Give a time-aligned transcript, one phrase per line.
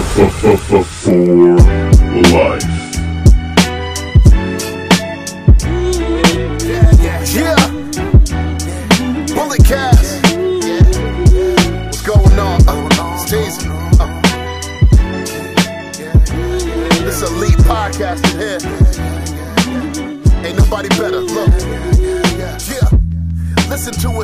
[0.00, 1.24] For
[2.32, 2.77] life.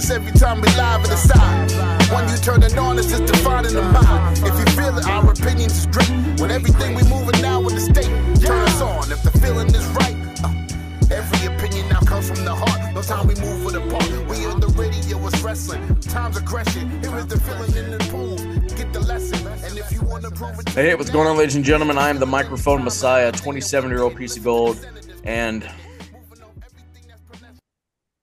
[0.05, 1.71] Us every time we live in the side.
[2.13, 4.39] When you turn it on, it's just defining the mind.
[4.39, 6.11] If you feel it, our opinions is great.
[6.41, 8.13] When everything we moving now in the state,
[8.45, 9.11] turn us on.
[9.11, 12.95] If the feeling is right, uh, every opinion now comes from the heart.
[12.95, 14.09] No time we move with a part.
[14.29, 15.83] We on the radio, it's wrestling.
[16.01, 16.91] Time's aggression.
[17.03, 18.37] Here is the feeling in the pool.
[18.77, 19.47] Get the lesson.
[19.65, 21.99] And if you want to prove it, Hey, what's going on, ladies and gentlemen?
[21.99, 24.87] I am the microphone messiah, 27 year old piece of gold,
[25.25, 25.69] and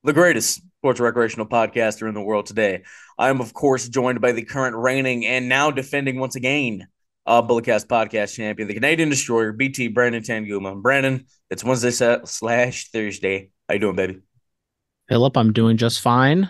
[0.03, 2.81] the greatest sports recreational podcaster in the world today.
[3.15, 6.87] I am, of course, joined by the current reigning and now defending once again
[7.27, 10.81] uh, Bulletcast podcast champion, the Canadian destroyer, BT Brandon Tanguma.
[10.81, 11.91] Brandon, it's Wednesday
[12.25, 13.51] slash Thursday.
[13.69, 14.21] How you doing, baby?
[15.07, 16.49] Philip, I'm doing just fine.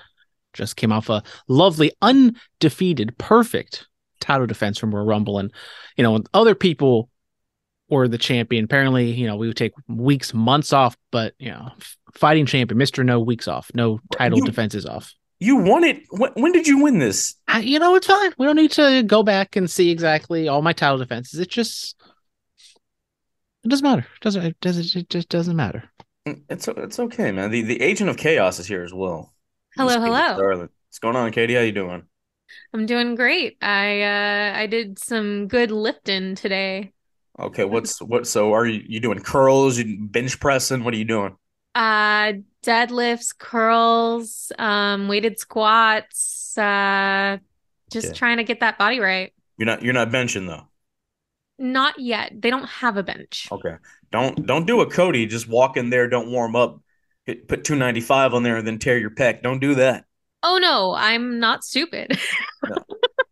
[0.53, 3.86] Just came off a lovely, undefeated, perfect
[4.22, 5.39] title defense from Royal Rumble.
[5.39, 5.52] And,
[5.98, 7.09] you know, other people
[7.89, 11.73] were the champion, apparently, you know, we would take weeks, months off, but, you know,
[12.14, 13.06] fighting champion, Mr.
[13.06, 15.14] No weeks off, no title You- defenses off.
[15.44, 16.04] You won it.
[16.12, 17.34] When, when did you win this?
[17.48, 18.31] I, you know, it's fine.
[18.38, 21.39] We don't need to go back and see exactly all my title defenses.
[21.39, 21.95] It just,
[23.64, 24.02] it doesn't matter.
[24.02, 25.89] It doesn't, it doesn't, it just doesn't matter.
[26.28, 27.50] It's it's okay, man.
[27.50, 29.34] The the agent of chaos is here as well.
[29.76, 30.36] Hello, Miss hello.
[30.36, 30.70] Starlin.
[30.88, 31.56] What's going on, Katie?
[31.56, 32.04] How you doing?
[32.76, 33.58] I'm doing great.
[33.64, 36.92] I uh I did some good lifting today.
[37.39, 38.28] Okay, what's what?
[38.28, 39.80] So are you you doing curls?
[39.80, 40.84] You bench pressing?
[40.84, 41.36] What are you doing?
[41.73, 42.33] Uh
[42.64, 47.38] deadlifts, curls, um weighted squats, uh
[47.91, 48.14] just Yeah.
[48.14, 49.33] trying to get that body right.
[49.58, 50.67] You're not you're not benching though.
[51.59, 52.33] Not yet.
[52.42, 53.48] They don't have a bench.
[53.52, 53.76] Okay,
[54.11, 55.26] don't don't do a Cody.
[55.27, 56.09] Just walk in there.
[56.09, 56.82] Don't warm up.
[57.26, 59.43] Hit, put two ninety five on there and then tear your pec.
[59.43, 60.05] Don't do that.
[60.43, 62.17] Oh no, I'm not stupid.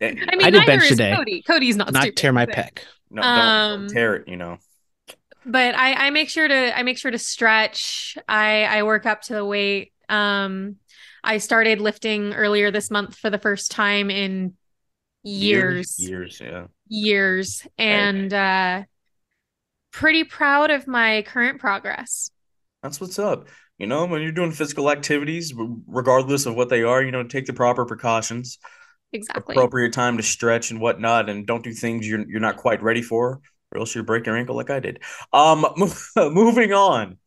[0.01, 1.13] Eh, I mean, I did bench today.
[1.13, 1.41] Cody.
[1.41, 2.15] Cody's not, Not stupid.
[2.15, 2.79] tear my but- pec.
[3.11, 4.29] no, don't, um, don't tear it.
[4.29, 4.57] You know.
[5.49, 8.17] But I, I make sure to I make sure to stretch.
[8.27, 9.93] I I work up to the weight.
[10.07, 10.77] Um,
[11.23, 14.53] I started lifting earlier this month for the first time in
[15.23, 16.41] years, Years.
[16.41, 16.67] Yeah.
[16.87, 18.83] years, and uh,
[19.91, 22.31] pretty proud of my current progress.
[22.81, 23.47] That's what's up.
[23.77, 25.53] You know, when you're doing physical activities,
[25.87, 28.57] regardless of what they are, you know, take the proper precautions.
[29.11, 29.55] Exactly.
[29.55, 33.01] appropriate time to stretch and whatnot, and don't do things you're you're not quite ready
[33.01, 33.41] for,
[33.71, 34.99] or else you break your ankle like I did.
[35.33, 35.65] Um,
[36.15, 37.17] moving on.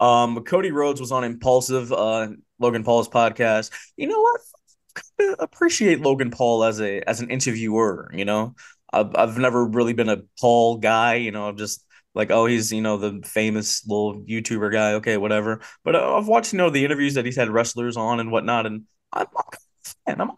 [0.00, 3.70] Um, Cody Rhodes was on Impaulsive, uh, Logan Paul's podcast.
[3.96, 4.40] You know what?
[5.38, 8.10] Appreciate Logan Paul as a as an interviewer.
[8.12, 8.54] You know,
[8.92, 11.14] I've I've never really been a Paul guy.
[11.14, 14.94] You know, I'm just like, oh, he's you know the famous little YouTuber guy.
[14.94, 15.60] Okay, whatever.
[15.84, 18.66] But uh, I've watched you know the interviews that he's had wrestlers on and whatnot,
[18.66, 20.20] and I'm, I'm.
[20.20, 20.30] I'm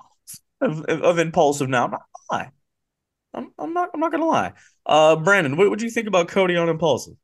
[0.61, 1.85] of, of Impaulsive now.
[1.85, 2.51] I'm not gonna lie.
[3.35, 4.53] I'm, I'm not I'm not gonna lie.
[4.87, 7.15] Uh Brandon, what would you think about Cody on Impaulsive?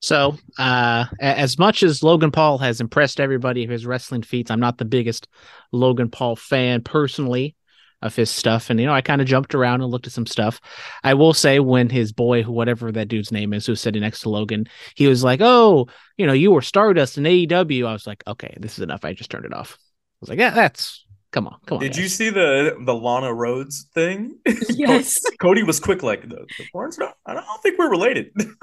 [0.00, 4.58] So, uh, as much as Logan Paul has impressed everybody of his wrestling feats, I'm
[4.58, 5.28] not the biggest
[5.70, 7.54] Logan Paul fan personally
[8.02, 8.68] of his stuff.
[8.68, 10.60] And, you know, I kind of jumped around and looked at some stuff.
[11.04, 14.28] I will say, when his boy, whatever that dude's name is, who's sitting next to
[14.28, 14.66] Logan,
[14.96, 17.86] he was like, Oh, you know, you were Stardust in AEW.
[17.86, 19.04] I was like, Okay, this is enough.
[19.04, 19.78] I just turned it off.
[19.80, 21.84] I was like, Yeah, that's come on, come on.
[21.84, 24.38] Did you see the the Lana Rhoades thing?
[24.68, 25.20] Yes.
[25.40, 28.32] Cody was quick like the, the porn's not, I don't think we're related.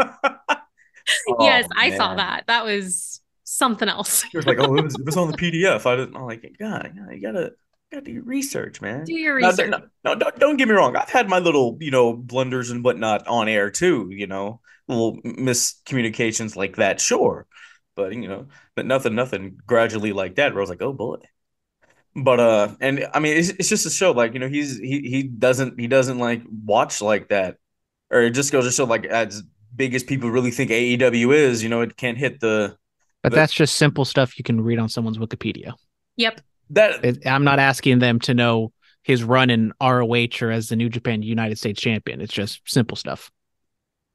[1.37, 2.45] yes, Oh, I saw that.
[2.47, 4.25] That was something else.
[4.31, 6.15] He was like, "Oh, it was, it was on the PDF." I didn't.
[6.15, 7.53] I'm like, "God, you gotta,
[7.91, 9.69] gotta do your research, man." Do your No, research.
[9.69, 10.95] no, no, don't, don't get me wrong.
[10.95, 14.09] I've had my little, you know, blunders and whatnot on air too.
[14.11, 17.47] You know, little miscommunications like that, sure,
[17.95, 20.53] but you know, but nothing, nothing gradually like that.
[20.53, 21.17] Where I was like, oh boy.
[22.15, 24.11] But uh, and I mean, it's, it's just a show.
[24.11, 27.57] Like you know, he's he he doesn't he doesn't like watch like that,
[28.09, 29.43] or it just goes to show like as
[29.75, 32.75] big as people really think AEW is, you know, it can't hit the
[33.23, 35.73] But the- that's just simple stuff you can read on someone's Wikipedia.
[36.17, 36.41] Yep.
[36.71, 38.73] that It, I'm not asking them to know
[39.03, 42.19] his run in ROH or as the New Japan United States champion.
[42.21, 43.31] It's just simple stuff.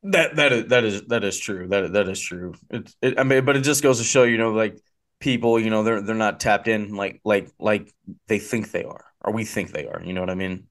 [0.02, 1.66] That that is that is that is true.
[1.68, 2.54] That that is true.
[2.70, 4.78] It's it, I mean, but it just goes to show, you know, like
[5.24, 7.92] people, you know, they're they're not tapped in like like like
[8.28, 10.02] they think they are, or we think they are.
[10.04, 10.68] You know what I mean?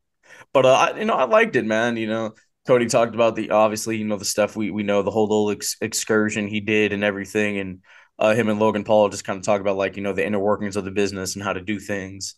[0.54, 1.98] But uh, I, you know, I liked it, man.
[1.98, 2.36] You know,
[2.68, 5.52] Cody talked about the obviously, you know, the stuff we we know, the whole little
[5.52, 7.80] ex- excursion he did and everything, and
[8.20, 10.40] uh, him and Logan Paul just kind of talk about like you know the inner
[10.40, 12.36] workings of the business and how to do things,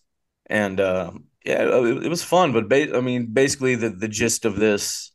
[0.48, 1.12] and uh,
[1.46, 2.54] yeah, it, it was fun.
[2.54, 5.12] But ba- I mean, basically, the the gist of this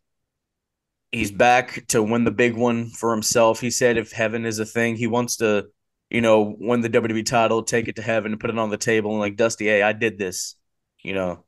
[1.13, 3.61] he's back to win the big one for himself.
[3.61, 5.67] He said if heaven is a thing, he wants to,
[6.11, 9.13] you know, win the WWE title, take it to heaven, put it on the table,
[9.13, 10.57] and like Dusty, hey, I did this,
[11.03, 11.45] you know.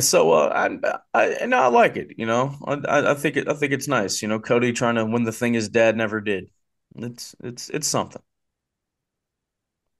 [0.00, 2.56] So uh, I, I and I like it, you know.
[2.66, 4.40] I, I think it, I think it's nice, you know.
[4.40, 6.50] Cody trying to win the thing his dad never did.
[6.96, 8.22] It's it's it's something.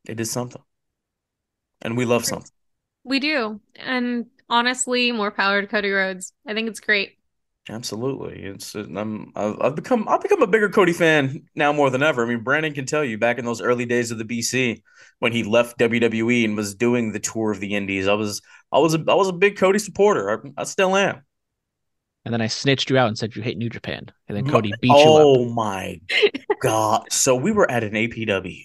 [0.09, 0.63] It is something,
[1.83, 2.51] and we love something.
[3.05, 3.61] We do.
[3.77, 6.33] And honestly, more power to Cody Rhodes.
[6.47, 7.19] I think it's great.
[7.69, 12.03] Absolutely, it's I'm I've, I've become I've become a bigger Cody fan now more than
[12.03, 12.25] ever.
[12.25, 14.83] I mean, Brandon can tell you back in those early days of the BC
[15.21, 18.43] when he left WWE and was doing the tour of the Indies, I was
[18.73, 20.31] I was a I was a big Cody supporter.
[20.57, 21.23] I, I still am.
[22.25, 24.73] And then I snitched you out and said you hate New Japan, and then Cody
[24.81, 25.47] beat oh, you.
[25.47, 26.01] Oh my
[26.61, 27.13] god!
[27.13, 28.65] So we were at an APW.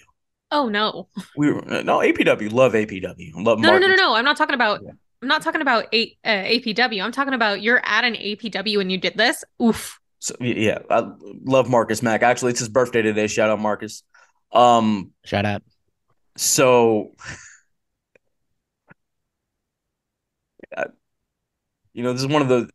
[0.49, 1.07] Oh no.
[1.35, 2.51] We were no APW.
[2.51, 3.31] Love APW.
[3.35, 4.15] Love no, no, no, no, no.
[4.15, 4.81] I'm not talking about.
[4.83, 4.91] Yeah.
[5.22, 7.04] I'm not talking about a, uh, APW.
[7.04, 9.44] I'm talking about you're at an APW and you did this.
[9.62, 10.00] Oof.
[10.19, 11.10] So yeah, I
[11.44, 12.24] love Marcus Mack.
[12.24, 13.28] Actually, it's his birthday today.
[13.28, 14.04] Shout out Marcus.
[14.52, 15.62] Um, shout out.
[16.38, 17.14] So,
[21.94, 22.69] you know, this is one of the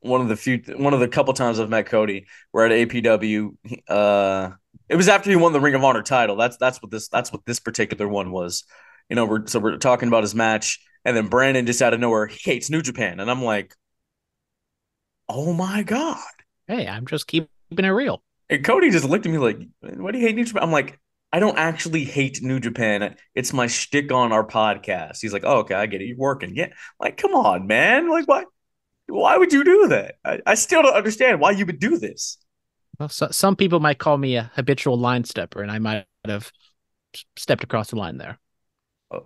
[0.00, 2.26] one of the few one of the couple times I've met Cody.
[2.52, 3.56] We're at APW.
[3.88, 4.50] Uh,
[4.88, 6.36] it was after he won the Ring of Honor title.
[6.36, 8.64] That's that's what this that's what this particular one was.
[9.08, 12.00] You know, we're so we're talking about his match, and then Brandon just out of
[12.00, 13.74] nowhere he hates New Japan, and I'm like,
[15.28, 16.18] oh my god.
[16.66, 18.22] Hey, I'm just keeping it real.
[18.48, 20.98] And Cody just looked at me like, what do you hate New Japan?" I'm like,
[21.32, 23.14] I don't actually hate New Japan.
[23.34, 25.18] It's my shtick on our podcast.
[25.20, 26.06] He's like, oh, okay, I get it.
[26.06, 26.56] You're working.
[26.56, 26.70] Yeah.
[26.98, 28.10] Like, come on, man.
[28.10, 28.44] Like, why?
[29.06, 30.16] Why would you do that?
[30.24, 32.38] I, I still don't understand why you would do this.
[32.98, 36.50] Well, so, some people might call me a habitual line stepper, and I might have
[37.36, 38.38] stepped across the line there.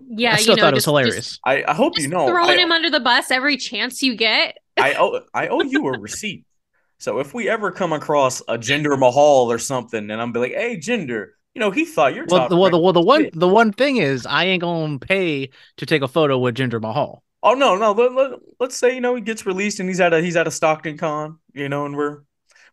[0.09, 1.39] Yeah, I still you know, thought it was hilarious.
[1.45, 4.57] I, I hope you know throwing I, him under the bus every chance you get.
[4.77, 6.45] I owe I owe you a receipt.
[6.99, 10.53] So if we ever come across a Jinder Mahal or something, and I'm be like,
[10.53, 12.49] "Hey, Jinder, you know, he thought you're well.
[12.49, 15.87] The, well, the, well, the one the one thing is, I ain't gonna pay to
[15.87, 17.23] take a photo with Jinder Mahal.
[17.43, 17.93] Oh no, no.
[17.93, 20.49] Let, let, let's say you know he gets released and he's at a he's at
[20.49, 22.23] a Stockton con, you know, and we're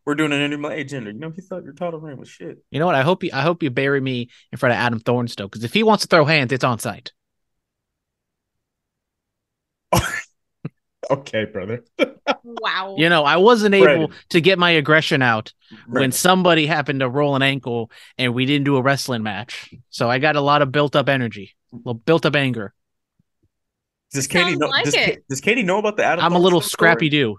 [0.06, 0.69] we're doing an interview.
[0.69, 2.63] Hey, Jinder, you know, he thought your title reign was shit.
[2.71, 2.95] You know what?
[2.95, 5.74] I hope you I hope you bury me in front of Adam Thornstowe because if
[5.74, 7.12] he wants to throw hands, it's on site.
[11.09, 11.83] okay, brother.
[12.44, 12.95] wow.
[12.98, 15.53] You know, I wasn't able to get my aggression out
[15.88, 19.74] when somebody happened to roll an ankle and we didn't do a wrestling match.
[19.89, 21.56] So I got a lot of built up energy,
[22.06, 22.74] built up anger.
[24.13, 24.68] Does Katie know?
[24.68, 24.95] Like does,
[25.30, 26.25] does, Katie know about the Adam?
[26.25, 27.38] I'm a little Scrappy-Doo.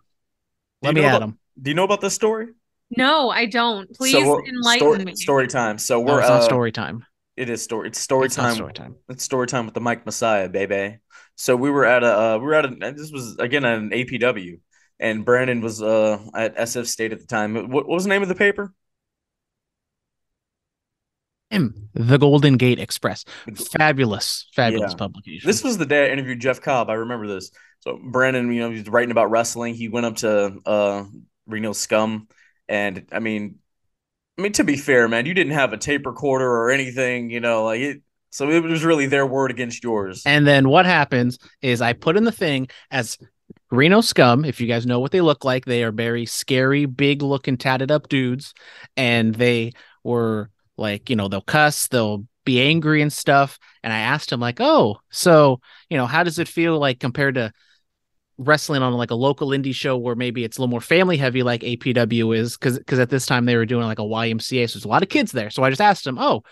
[0.81, 1.39] Let me at him.
[1.61, 2.49] Do you know about this story?
[2.97, 3.93] No, I don't.
[3.95, 5.15] Please so enlighten story, me.
[5.15, 5.79] Story time.
[5.79, 7.05] So we're no, it's uh, not story time.
[7.37, 7.89] It is story.
[7.89, 8.55] It's story it's time.
[8.55, 8.97] Story time.
[9.09, 10.99] It's story time with the Mike Messiah, baby.
[11.37, 13.91] So we were at a uh, we were at a this was again at an
[13.91, 14.61] APW,
[15.01, 17.55] and Brandon was uh at SF State at the time.
[17.55, 18.75] What, what was the name of the paper?
[21.49, 23.27] Him, the Golden Gate Xpress.
[23.77, 24.97] Fabulous, fabulous yeah.
[24.97, 25.47] publication.
[25.47, 26.89] This was the day I interviewed Jeff Cobb.
[26.89, 27.51] I remember this.
[27.81, 29.75] So Brandon, you know, he's writing about wrestling.
[29.75, 31.05] He went up to uh
[31.47, 32.29] Reno Scum,
[32.69, 33.57] and I mean,
[34.39, 37.41] I mean to be fair, man, you didn't have a tape recorder or anything, you
[37.41, 38.03] know, like it.
[38.31, 40.23] So it was really their word against yours.
[40.25, 43.19] And then what happens is I put in the thing as
[43.71, 44.47] Reno scum.
[44.47, 47.91] If you guys know what they look like, they are very scary, big looking, tatted
[47.91, 48.55] up dudes.
[48.97, 49.73] And they
[50.03, 53.59] were like, you know, they'll cuss, they'll be angry and stuff.
[53.83, 57.35] And I asked him, like, oh, so, you know, how does it feel like compared
[57.35, 57.53] to
[58.47, 61.43] wrestling on like a local indie show where maybe it's a little more family heavy
[61.43, 64.79] like APW is because because at this time they were doing like a YMCA so
[64.79, 66.43] there's a lot of kids there so I just asked him oh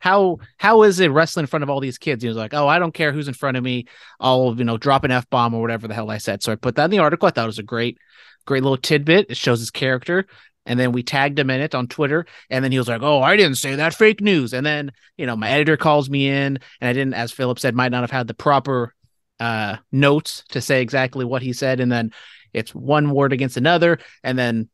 [0.00, 2.22] how how is it wrestling in front of all these kids?
[2.22, 3.86] He was like, oh, I don't care who's in front of me.
[4.20, 6.42] I'll you know drop an f bomb or whatever the hell I said.
[6.42, 7.26] So I put that in the article.
[7.26, 7.98] I thought it was a great
[8.46, 9.26] great little tidbit.
[9.30, 10.26] It shows his character.
[10.66, 12.26] And then we tagged him in it on Twitter.
[12.50, 14.52] And then he was like, Oh, I didn't say that fake news.
[14.52, 17.74] And then, you know, my editor calls me in and I didn't, as Philip said,
[17.74, 18.94] might not have had the proper
[19.40, 21.80] uh, notes to say exactly what he said.
[21.80, 22.12] And then
[22.52, 23.98] it's one word against another.
[24.22, 24.68] And then,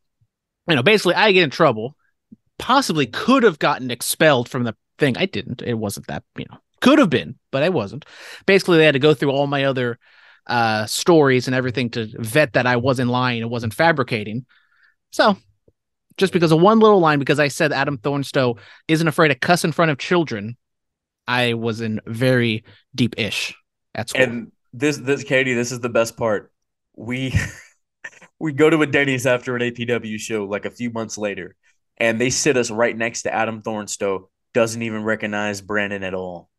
[0.68, 1.97] you know, basically I get in trouble,
[2.59, 5.16] possibly could have gotten expelled from the thing.
[5.16, 5.62] I didn't.
[5.62, 8.04] It wasn't that, you know, could have been, but I wasn't.
[8.47, 9.99] Basically, they had to go through all my other
[10.47, 14.44] uh, stories and everything to vet that I wasn't lying and wasn't fabricating.
[15.11, 15.37] So,
[16.16, 19.64] just because of one little line, because I said Adam Thornstowe isn't afraid to cuss
[19.64, 20.56] in front of children,
[21.26, 23.54] I was in very deep ish
[23.94, 24.23] at school.
[24.23, 26.52] And this, this, Katie, this is the best part.
[26.95, 27.35] We.
[28.38, 31.57] we go to a Denny's after an APW show like a few months later,
[31.97, 36.50] and they sit us right next to Adam Thornstowe, doesn't even recognize Brandon at all.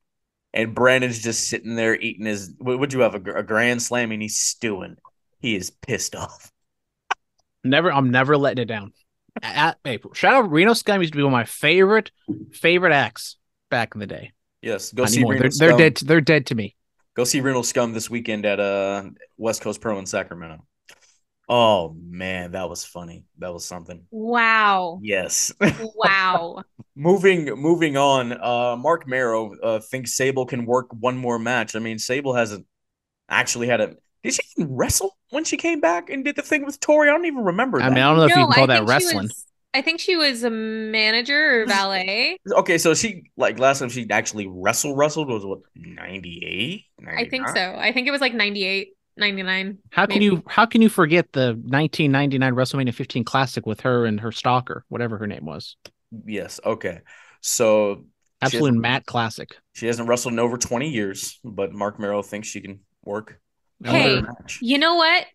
[0.53, 2.53] And Brandon's just sitting there eating his.
[2.57, 3.15] What would you have?
[3.15, 4.97] A, a grand slam, and he's stewing.
[5.39, 6.51] He is pissed off.
[7.63, 8.93] Never, I'm never letting it down.
[9.41, 12.11] At, hey, shout out Reno Scum used to be one of my favorite
[12.53, 13.35] favorite acts
[13.69, 14.31] back in the day.
[14.61, 15.97] Yes, go Not see They're, they're dead.
[15.97, 16.75] They're dead to me.
[17.15, 19.03] Go see Reno Scum this weekend at uh
[19.37, 20.65] West Coast Pro in Sacramento.
[21.47, 23.23] Oh man, that was funny.
[23.37, 24.03] That was something.
[24.11, 24.99] Wow.
[25.01, 25.53] Yes.
[25.95, 26.63] Wow.
[26.95, 28.33] moving moving on.
[28.33, 31.75] Uh Marc Mero uh thinks Sable can work one more match.
[31.75, 32.65] I mean, Sable hasn't
[33.29, 36.65] actually had a did she even wrestle when she came back and did the thing
[36.65, 37.07] with Torrie?
[37.09, 37.79] I don't even remember.
[37.79, 37.95] I that.
[37.95, 39.23] mean, I don't know if you can call I that think she wrestling.
[39.25, 39.45] was-
[39.75, 42.39] I think she was a manager or valet.
[42.49, 46.81] okay, so she like last time she actually wrestled wrestled was what 98?
[47.05, 47.75] I think so.
[47.77, 49.77] I think it was like 98, 99.
[49.89, 54.17] How can you how can you forget the 1999 WrestleMania 15 Classic with her and
[54.21, 55.75] her stalker, whatever her name was?
[56.25, 56.61] Yes.
[56.65, 57.01] Okay.
[57.41, 58.05] So
[58.41, 59.57] Absolute hasn't- Matt Classic.
[59.73, 63.41] She hasn't wrestled in over 20 years, but Marc Mero thinks she can work.
[63.83, 64.21] Hey.
[64.61, 65.25] You know what?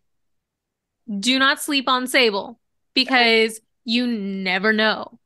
[1.18, 2.59] Do not sleep on Sable
[2.94, 5.18] because you never know.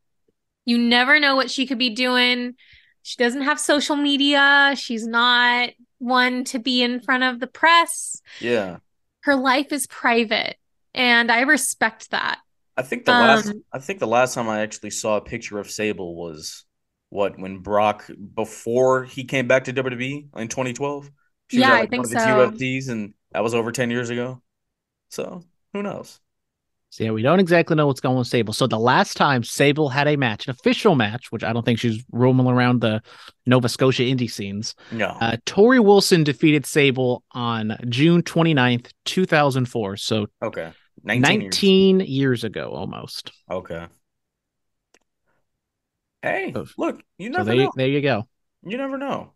[0.64, 2.54] You never know what she could be doing.
[3.02, 4.74] She doesn't have social media.
[4.76, 8.22] She's not one to be in front of the press.
[8.40, 8.78] Yeah.
[9.22, 10.56] Her life is private,
[10.94, 12.40] and I respect that.
[12.76, 15.58] I think the last Um, I think the last time I actually saw a picture
[15.58, 16.64] of Sable was
[17.10, 21.10] what when Brock before he came back to WWE in 2012.
[21.48, 22.26] She Yeah, was at, I think one of his so.
[22.26, 24.42] UFCs and that was over 10 years ago.
[25.10, 25.44] So,
[25.74, 26.20] who knows?
[26.94, 28.52] So yeah, we don't exactly know what's going on with Sable.
[28.52, 31.80] So the last time Sable had a match, an official match, which I don't think
[31.80, 33.02] she's roaming around the
[33.46, 35.06] Nova Scotia indie scenes, No.
[35.06, 39.96] uh, Torrie Wilson defeated Sable on June 29th, 2004.
[39.96, 40.70] So okay.
[41.02, 42.08] 19, 19, years.
[42.08, 42.44] years.
[42.44, 43.32] ago almost.
[43.50, 43.86] Okay.
[46.22, 47.72] Hey, So- look, you So never there, know.
[47.74, 48.28] there you go.
[48.62, 49.32] You never know.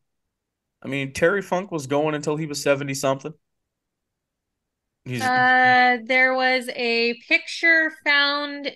[0.80, 3.34] I mean, Terry Funk was going until he was 70 something.
[5.08, 8.70] Uh, there was a picture found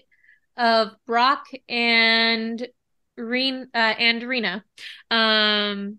[0.56, 2.66] of Brock and
[3.16, 4.64] Reen uh, and Rena
[5.10, 5.98] um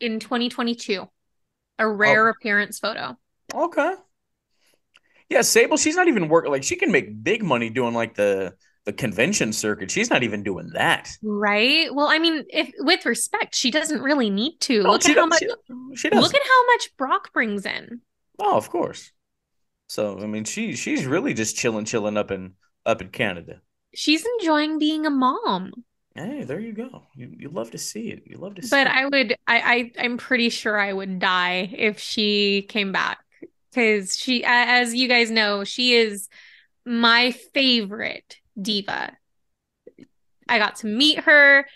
[0.00, 1.06] in 2022.
[1.78, 3.16] A rare appearance photo.
[3.54, 3.94] okay.
[5.28, 8.54] Yeah, Sable, she's not even working like she can make big money doing like the
[8.84, 9.90] the convention circuit.
[9.90, 11.10] She's not even doing that.
[11.22, 11.92] Right?
[11.92, 14.84] Well, I mean, if with respect, she doesn't really need to.
[14.84, 15.48] No, look at how much she,
[15.96, 16.22] she does.
[16.22, 18.00] look at how much Brock brings in.
[18.38, 19.12] oh, of course.
[19.88, 23.60] So I mean, she she's really just chilling, chilling up in up in Canada.
[23.94, 25.72] She's enjoying being a mom.
[26.14, 27.06] Hey, there you go.
[27.14, 28.22] You you love to see it.
[28.26, 28.70] You love to see.
[28.70, 28.92] But it.
[28.92, 33.18] I would I, I I'm pretty sure I would die if she came back
[33.70, 36.28] because she as you guys know she is
[36.84, 39.12] my favorite diva.
[40.48, 41.66] I got to meet her.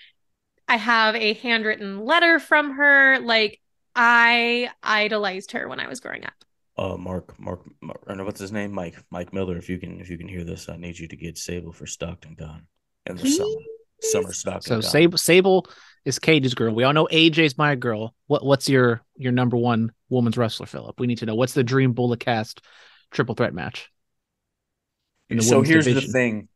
[0.68, 3.18] I have a handwritten letter from her.
[3.18, 3.60] Like
[3.94, 6.32] I idolized her when I was growing up.
[6.80, 8.72] Uh, Mark, Mark, Mark, or no, what's his name?
[8.72, 9.58] Mike, Mike Miller.
[9.58, 11.86] If you can, if you can hear this, I need you to get Sable for
[11.86, 12.66] Stockton Con
[13.04, 13.60] in the summer,
[14.00, 14.62] summer Stockton.
[14.62, 14.90] So Con.
[14.90, 15.66] Sable, Sable
[16.06, 16.74] is Cage's girl.
[16.74, 18.14] We all know AJ's my girl.
[18.28, 20.98] What what's your your number one woman's wrestler, Philip?
[20.98, 22.62] We need to know what's the dream bullet cast
[23.10, 23.90] triple threat match.
[25.38, 26.08] So here's division?
[26.08, 26.48] the thing: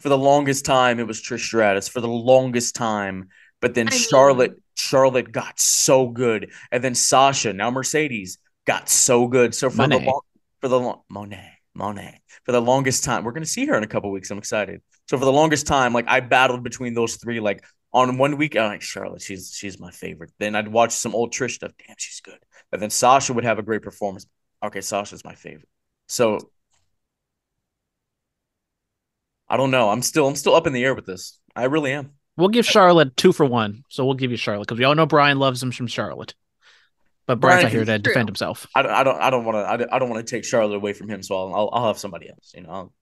[0.00, 1.88] for the longest time, it was Trish Stratus.
[1.88, 3.30] For the longest time,
[3.62, 8.36] but then I mean- Charlotte, Charlotte got so good, and then Sasha, now Mercedes,
[8.66, 9.54] got so good.
[9.54, 10.20] So for the long,
[10.60, 13.86] for the long, Moné, Moné, for the longest time, we're gonna see her in a
[13.86, 14.30] couple weeks.
[14.30, 14.82] I'm excited.
[15.08, 17.40] So for the longest time, like I battled between those three.
[17.40, 20.32] Like on one week, I'm like Charlotte, she's she's my favorite.
[20.38, 21.72] Then I'd watch some old Trish stuff.
[21.86, 22.38] Damn, she's good.
[22.70, 24.26] But then Sasha would have a great performance.
[24.62, 25.68] Okay, Sasha's my favorite.
[26.08, 26.38] So
[29.48, 29.90] I don't know.
[29.90, 31.38] I'm still I'm still up in the air with this.
[31.54, 32.12] I really am.
[32.36, 33.84] We'll give Charlotte two for one.
[33.88, 36.34] So we'll give you Charlotte because we all know Brian loves him from Charlotte.
[37.26, 38.12] But Brian's Brian not here to True.
[38.12, 38.66] defend himself.
[38.74, 40.44] I don't I don't I don't want to I don't, I don't want to take
[40.44, 41.22] Charlotte away from him.
[41.22, 42.52] So I'll I'll, I'll have somebody else.
[42.54, 42.70] You know.
[42.70, 42.92] I'll,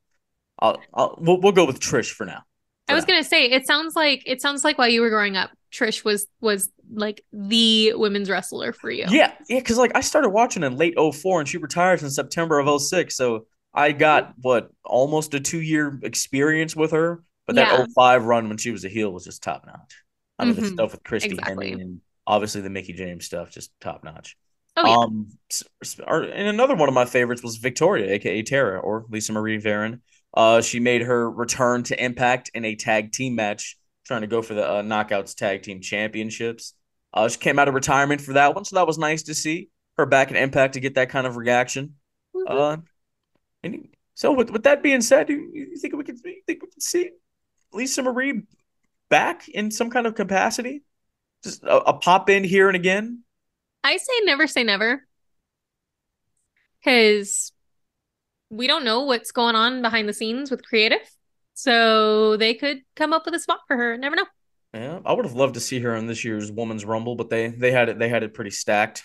[0.60, 2.42] I'll, I'll we'll, we'll go with Trish for now.
[2.88, 3.14] I was now.
[3.14, 6.26] gonna say it sounds like it sounds like while you were growing up, Trish was
[6.40, 9.06] was like the women's wrestler for you.
[9.08, 12.58] Yeah, yeah, because like I started watching in late 04 and she retired in September
[12.58, 13.16] of 06.
[13.16, 17.22] So I got what almost a two year experience with her.
[17.46, 17.84] But that Yeah.
[17.94, 20.02] 05 run when she was a heel was just top notch.
[20.38, 20.72] I mean, the Mhm.
[20.72, 21.72] stuff with Christy Exactly.
[21.72, 24.36] Hemme and obviously the Mickie James stuff, just top notch.
[24.76, 24.96] Oh yeah.
[24.96, 29.06] Um, s- s- or- and another one of my favorites was Victoria, aka Tara, or
[29.08, 30.00] Lisa Marie Varon.
[30.32, 34.42] Uh, she made her return to Impact in a tag team match, trying to go
[34.42, 36.74] for the uh, Knockouts Tag Team Championships.
[37.12, 39.68] Uh, she came out of retirement for that one, so that was nice to see
[39.96, 41.94] her back in Impact to get that kind of reaction.
[42.34, 42.50] Mhm.
[42.50, 42.76] Uh,
[43.62, 46.82] and so with with that being said, you, you think we could think we could
[46.82, 47.10] see
[47.72, 48.42] Lisa Marie
[49.08, 50.82] back in some kind of capacity?
[51.44, 53.22] Just a, a pop in here and again.
[53.84, 55.06] I say never say never.
[56.82, 57.52] Cause
[58.50, 60.98] we don't know what's going on behind the scenes with creative.
[61.54, 63.96] So they could come up with a spot for her.
[63.96, 64.26] Never know.
[64.72, 67.48] Yeah, I would have loved to see her in this year's Women's Rumble, but they
[67.48, 69.04] they had it they had it pretty stacked.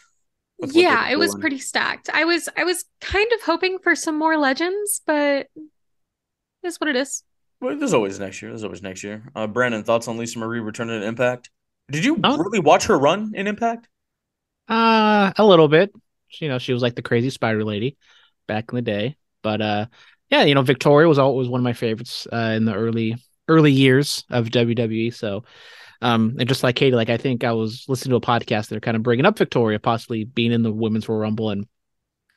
[0.58, 2.10] with what they Yeah, it was pretty stacked.
[2.10, 5.48] I was I was kind of hoping for some more legends, but
[6.63, 7.24] it's what it is.
[7.62, 8.51] Well, there's always next year.
[8.51, 9.24] There's always next year.
[9.36, 11.50] Uh, Brandon, thoughts on Lisa Marie returning to Impact?
[11.91, 12.38] Did you Oh.
[12.38, 13.88] really watch her run in Impact?
[14.67, 15.91] Uh, a little bit.
[16.39, 17.98] You know, she was like the crazy spider lady
[18.48, 19.17] back in the day.
[19.41, 19.86] But uh,
[20.29, 23.15] yeah, you know, Victoria was always one of my favorites uh, in the early
[23.48, 25.12] early years of WWE.
[25.13, 25.43] So,
[26.01, 28.75] um, and just like Katie, like I think I was listening to a podcast that
[28.77, 31.65] are kind of bringing up Victoria possibly being in the Women's Royal Rumble, and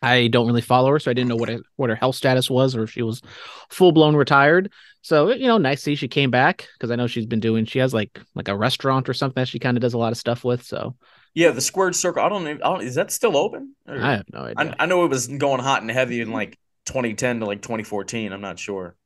[0.02, 2.50] I don't really follow her, so I didn't know what her, what her health status
[2.50, 3.22] was or if she was
[3.70, 4.72] full blown retired.
[5.02, 7.64] So you know, nice to see she came back because I know she's been doing.
[7.64, 10.12] She has like like a restaurant or something that she kind of does a lot
[10.12, 10.62] of stuff with.
[10.64, 10.96] So
[11.34, 12.22] Yeah, the squared circle.
[12.22, 12.62] I don't even.
[12.62, 13.74] I don't, is that still open?
[13.86, 14.74] Or- I have no idea.
[14.78, 18.32] I, I know it was going hot and heavy in like 2010 to like 2014.
[18.32, 18.96] I'm not sure.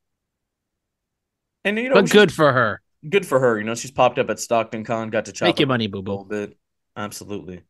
[1.65, 2.81] And you know, but good for her.
[3.09, 3.59] good for her.
[3.59, 6.03] You know, she's popped up at Stockton Con, got to chop Make your money, boo
[6.03, 6.25] boo.
[6.25, 6.57] bit.
[6.97, 7.63] Absolutely.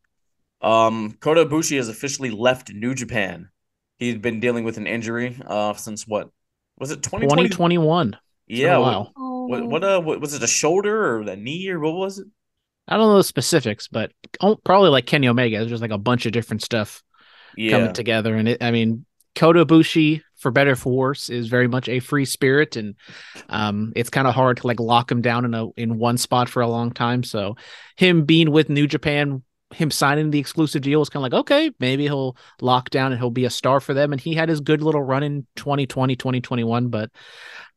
[0.61, 3.49] Um, Kota Ibushi has officially left New Japan.
[3.99, 6.29] He'd been dealing with an injury uh since what
[6.79, 7.49] was it 2020?
[7.49, 8.17] 2021.
[8.47, 8.77] Yeah.
[8.77, 12.19] What, what what uh what, was it a shoulder or a knee or what was
[12.19, 12.27] it?
[12.87, 14.11] I don't know the specifics, but
[14.41, 15.57] oh, probably like Kenny Omega.
[15.57, 17.03] There's just like a bunch of different stuff
[17.55, 17.71] Yeah.
[17.71, 18.35] coming together.
[18.35, 21.99] And it, I mean, Kota Ibushi, for better or for worse, is very much a
[21.99, 22.95] free spirit, and
[23.49, 26.49] um, it's kind of hard to like lock him down in a in one spot
[26.49, 27.23] for a long time.
[27.23, 27.55] So,
[27.97, 29.43] him being with New Japan,
[29.73, 33.19] him signing the exclusive deal was kind of like okay, maybe he'll lock down and
[33.19, 34.11] he'll be a star for them.
[34.13, 37.09] And he had his good little run in 2020, 2021, but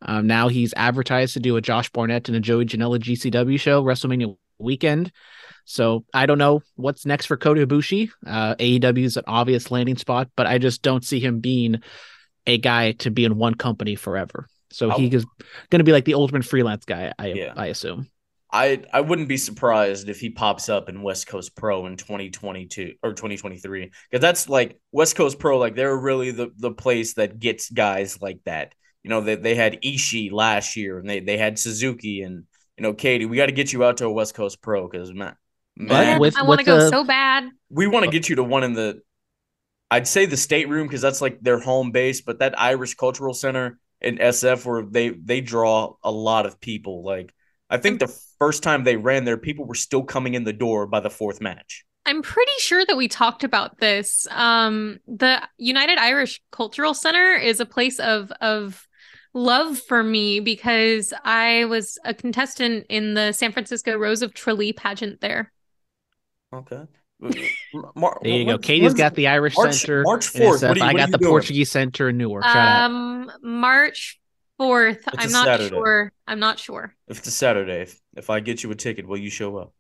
[0.03, 3.83] um, now he's advertised to do a Josh Barnett and a Joey Janela GCW show
[3.83, 5.11] WrestleMania weekend.
[5.65, 8.11] So I don't know what's next for Kota Ibushi.
[8.27, 11.83] Uh, AEW is an obvious landing spot, but I just don't see him being
[12.47, 14.47] a guy to be in one company forever.
[14.71, 15.27] So he I'll- is
[15.71, 17.13] going to be like the ultimate freelance guy.
[17.19, 17.53] I Yeah.
[17.57, 18.09] I assume.
[18.53, 22.95] I I wouldn't be surprised if he pops up in West Coast Pro in 2022
[23.03, 27.39] or 2023 because that's like West Coast Pro like they're really the the place that
[27.39, 28.75] gets guys like that.
[29.03, 32.45] You know they they had Ishii last year and they they had Suzuki and
[32.77, 33.27] you know Katie.
[33.27, 35.37] We got to get you out to a West Coast Pro because man,
[35.77, 37.45] But man with- I want to go the- so bad.
[37.71, 39.01] we want to get you to one in the.
[39.93, 43.79] I'd say the stateroom because that's like their home base, but that Irish Cultural Center
[44.01, 47.03] in SF where they they draw a lot of people.
[47.05, 47.33] Like
[47.71, 50.87] I think the first time they ran there, people were still coming in the door
[50.87, 51.85] by the fourth match.
[52.07, 54.27] I'm pretty sure that we talked about this.
[54.31, 58.87] Um, the United Irish Cultural Center is a place of of
[59.35, 64.73] love for me because I was a contestant in the San Francisco Rose of Tralee
[64.73, 65.53] pageant there.
[66.53, 66.83] Okay.
[67.95, 68.53] Mar- There you go.
[68.53, 70.03] when- Katie's when's- got the Irish March- Center.
[70.03, 70.69] March 4th.
[70.69, 71.31] What you- I what are got the doing?
[71.31, 72.45] Portuguese Center in Newark.
[72.45, 72.85] Shout out.
[72.91, 74.20] Um, March
[74.61, 75.09] 4th.
[75.13, 75.69] It's a I'm not Saturday.
[75.69, 76.13] sure.
[76.27, 76.95] I'm not sure.
[77.09, 79.75] If it's a Saturday, if, if I get you a ticket, will you show up?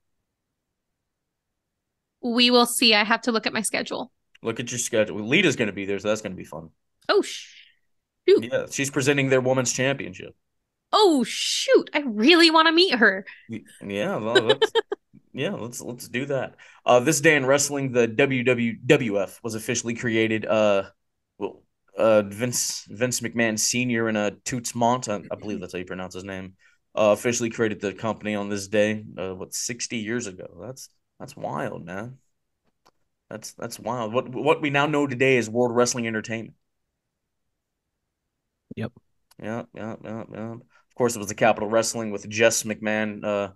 [2.22, 2.94] We will see.
[2.94, 4.12] I have to look at my schedule.
[4.42, 5.18] Look at your schedule.
[5.26, 6.70] Lita's going to be there, so that's going to be fun.
[7.08, 8.48] Oh, shoot!
[8.52, 10.34] Yeah, she's presenting their women's championship.
[10.92, 11.90] oh shoot.
[11.94, 13.24] I really want to meet her.
[13.84, 14.72] Yeah, well, let's,
[15.32, 16.56] yeah, let's let's do that.
[16.86, 20.46] Uh, this day in wrestling, the WWF was officially created.
[20.46, 20.84] Uh,
[22.00, 25.84] uh, Vince Vince McMahon Senior and a Toots Mondt, I, I believe that's how you
[25.84, 26.54] pronounce his name,
[26.94, 29.04] uh, officially created the company on this day.
[29.16, 30.46] Uh, what sixty years ago?
[30.66, 32.18] That's that's wild, man.
[33.28, 34.12] That's that's wild.
[34.12, 36.54] What what we now know today is World Wrestling Entertainment.
[38.76, 38.92] Yep.
[39.42, 40.52] Yeah, yeah, yeah, yeah.
[40.52, 43.48] Of course, it was the Capital Wrestling with Jess McMahon, uh,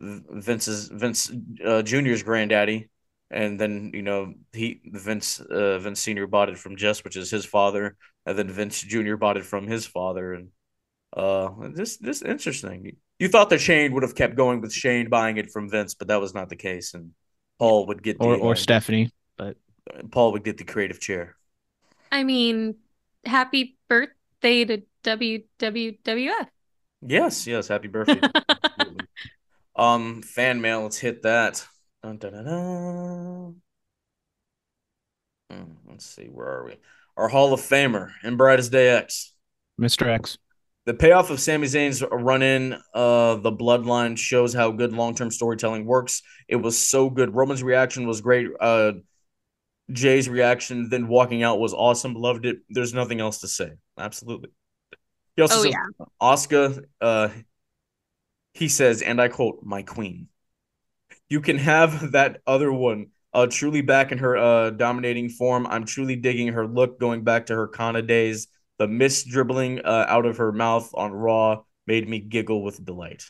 [0.00, 1.32] Vince's Vince
[1.64, 2.90] uh, Junior's granddaddy,
[3.32, 7.30] and then you know he Vince uh, Vince Senior bought it from Jess, which is
[7.30, 10.48] his father, and then Vince Junior bought it from his father, and
[11.16, 12.96] uh, this this interesting.
[13.18, 16.08] You thought that Shane would have kept going with Shane buying it from Vince, but
[16.08, 17.12] that was not the case, and
[17.58, 19.10] Paul would get the or or uh, Stephanie.
[19.36, 19.56] But
[20.10, 21.36] Paul would get the creative chair.
[22.10, 22.76] I mean,
[23.24, 26.48] happy birthday to WWWF.
[27.00, 27.68] Yes, yes.
[27.68, 28.20] Happy birthday.
[29.74, 30.82] Um, fan mail.
[30.82, 31.66] Let's hit that.
[32.02, 33.62] Dun, dun, dun, dun.
[35.50, 36.26] Hmm, let's see.
[36.26, 36.76] Where are we?
[37.16, 39.34] Our Hall of Famer and Brightest Day X.
[39.78, 40.08] Mr.
[40.08, 40.38] X.
[40.84, 45.84] The payoff of Sami Zayn's run in uh the bloodline shows how good long-term storytelling
[45.86, 46.22] works.
[46.48, 47.34] It was so good.
[47.34, 48.48] Roman's reaction was great.
[48.58, 48.92] Uh
[49.92, 52.14] Jey's reaction then walking out was awesome.
[52.14, 52.58] Loved it.
[52.70, 53.72] There's nothing else to say.
[53.98, 54.50] Absolutely.
[55.36, 56.04] He also Oh, says, yeah.
[56.20, 57.28] Asuka uh
[58.54, 60.28] he says, and I quote, my queen.
[61.32, 65.66] You can have that other one uh truly back in her uh dominating form.
[65.66, 68.48] I'm truly digging her look going back to her Kana days.
[68.78, 73.24] The mist dribbling uh, out of her mouth on Raw made me giggle with delight.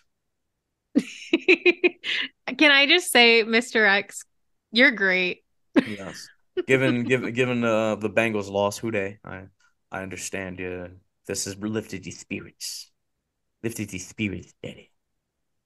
[0.96, 3.88] Can I just say, Mr.
[3.88, 4.24] X,
[4.72, 5.44] you're great.
[5.86, 6.28] Yes.
[6.66, 9.18] given given given uh, the Bengals loss, who day?
[9.24, 9.44] I
[9.92, 10.58] I understand.
[10.58, 10.88] Yeah,
[11.28, 12.90] this has lifted your spirits,
[13.62, 14.91] lifted your spirits, Daddy.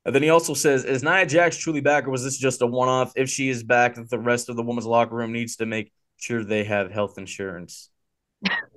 [0.06, 2.66] And then he also says, "Is Nia Jax truly back, or was this just a
[2.66, 3.12] one-off?
[3.16, 5.92] If she is back, that the rest of the women's locker room needs to make
[6.16, 7.90] sure they have health insurance."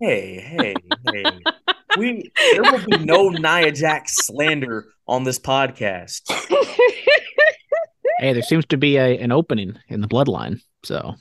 [0.02, 0.74] hey, hey,
[1.14, 1.24] hey!
[1.98, 6.22] We there will be no Nia Jax slander on this podcast.
[8.20, 10.62] Hey, there seems to be a, an opening in the bloodline.
[10.84, 11.16] So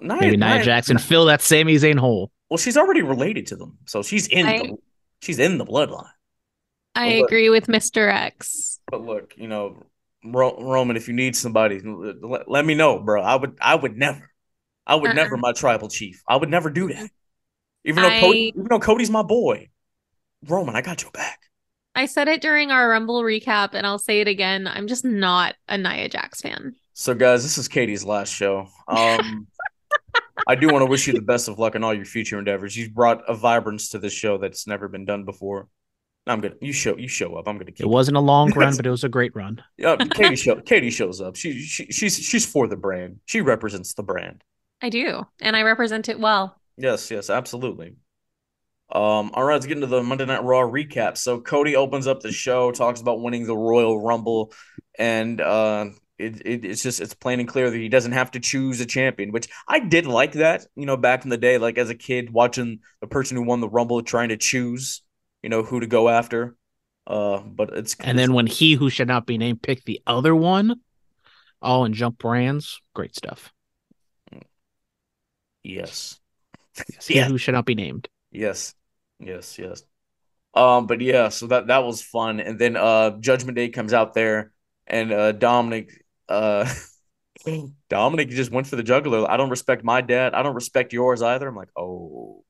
[0.00, 2.30] Nia, maybe Nia, Nia- Jackson fill that Sami Zayn hole.
[2.48, 4.76] Well, she's already related to them, so she's in I- the
[5.20, 6.08] she's in the bloodline.
[6.94, 8.12] I Well, look- agree with Mr.
[8.12, 8.71] X.
[8.90, 9.82] But look, you know,
[10.24, 13.22] Ro- Roman, if you need somebody, let, let me know, bro.
[13.22, 14.30] I would, I would never,
[14.86, 15.14] I would Uh-uh.
[15.14, 16.22] never my tribal chief.
[16.28, 17.10] I would never do that.
[17.84, 19.70] Even though, Cody, even though Cody's my boy,
[20.46, 21.40] Roman, I got your back.
[21.94, 24.66] I said it during our Rumble recap, and I'll say it again.
[24.66, 26.74] I'm just not a Nia Jax fan.
[26.94, 28.68] So, guys, this is Katie's last show.
[28.88, 29.46] Um,
[30.46, 32.76] I do want to wish you the best of luck in all your future endeavors.
[32.76, 35.68] You've brought a vibrance to this show that's never been done before.
[36.26, 37.48] I'm gonna you show you show up.
[37.48, 39.62] I'm gonna keep It wasn't a long run, but it was a great run.
[39.76, 41.36] Yeah, Katie show Katie shows up.
[41.36, 43.20] She, she she's she's for the brand.
[43.26, 44.44] She represents the brand.
[44.80, 46.60] I do, and I represent it well.
[46.76, 47.96] Yes, yes, absolutely.
[48.90, 51.16] Um, all right, let's get into the Monday Night Raw recap.
[51.16, 54.52] So Cody opens up the show, talks about winning the Royal Rumble,
[54.98, 55.86] and uh,
[56.18, 58.86] it, it it's just it's plain and clear that he doesn't have to choose a
[58.86, 60.66] champion, which I did like that.
[60.76, 63.60] You know, back in the day, like as a kid, watching the person who won
[63.60, 65.02] the Rumble trying to choose,
[65.42, 66.56] you know, who to go after.
[67.06, 70.34] Uh, but it's And then when he who should not be named picked the other
[70.36, 70.80] one,
[71.62, 73.52] all in jump brands, great stuff.
[75.62, 76.20] yes,
[76.88, 77.28] Yes, he Yeah.
[77.28, 78.08] who should not be named.
[78.30, 78.74] Yes.
[79.18, 79.82] Yes, yes.
[80.54, 82.40] Um, but yeah, so that that was fun.
[82.40, 84.52] And then uh Judgment Day comes out there
[84.86, 86.72] and uh Dominic uh
[87.88, 89.30] Dominic just went for the juggler.
[89.30, 90.34] I don't respect my dad.
[90.34, 91.48] I don't respect yours either.
[91.48, 92.44] I'm like, oh.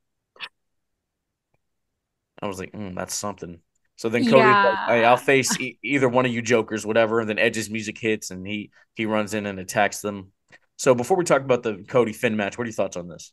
[2.42, 3.60] I was like, mm, that's something.
[3.96, 7.20] So then Cody's like, hey, I'll face e- either one of you jokers, whatever.
[7.20, 10.32] And then Edge's music hits and he he runs in and attacks them.
[10.76, 13.32] So before we talk about the Cody Finn match, what are your thoughts on this?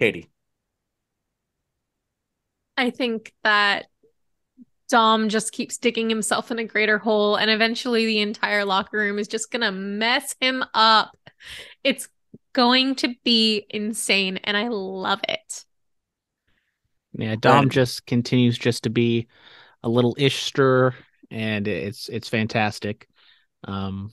[0.00, 0.30] Katie.
[2.76, 3.86] I think that
[4.88, 9.18] Dom just keeps digging himself in a greater hole, and eventually the entire locker room
[9.18, 11.16] is just gonna mess him up.
[11.84, 12.08] It's
[12.52, 15.64] going to be insane, and I love it.
[17.14, 17.72] Yeah, Dom Right.
[17.72, 19.28] just continues just to be
[19.82, 20.94] a little ishster,
[21.30, 23.08] and it's it's fantastic.
[23.64, 24.12] Um,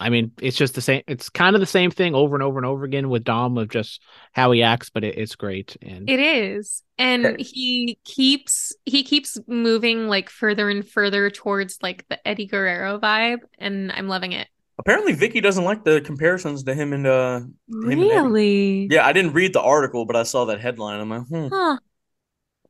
[0.00, 1.02] I mean, it's just the same.
[1.08, 3.68] It's kind of the same thing over and over and over again with Dom of
[3.68, 4.00] just
[4.32, 5.76] how he acts, but it, it's great.
[5.82, 6.82] And It is.
[6.96, 12.98] And he keeps he keeps moving like further and further towards like the Eddie Guerrero
[12.98, 14.48] vibe, and I'm loving it.
[14.78, 17.40] Apparently, Vickie doesn't like the comparisons to him and uh.
[17.68, 18.00] and Eddie.
[18.00, 18.88] Really?
[18.90, 21.00] Yeah, I didn't read the article, but I saw that headline.
[21.00, 21.48] I'm like, hmm.
[21.52, 21.78] Huh.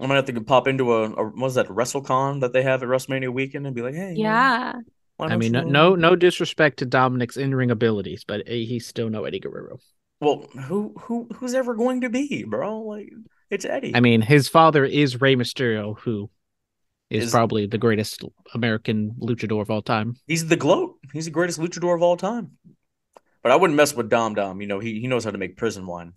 [0.00, 2.82] I might have to pop into a, a what was that WrestleCon that they have
[2.82, 4.74] at WrestleMania weekend and be like, hey, Yeah.
[5.16, 9.10] why I mean, no, no no disrespect to Dominic's in ring abilities, but he's still
[9.10, 9.78] no Eddie Guerrero.
[10.20, 12.80] Well, who who who's ever going to be, bro?
[12.82, 13.12] Like,
[13.50, 13.94] it's Eddie.
[13.94, 16.30] I mean, his father is Rey Mysterio, who
[17.10, 18.22] is, Is- probably the greatest
[18.54, 20.16] American luchador of all time.
[20.26, 20.96] he's the gloat.
[21.12, 22.52] He's the greatest luchador of all time.
[23.42, 24.60] But I wouldn't mess with Dom Dom.
[24.60, 26.12] You know, he he knows how to make prison wine.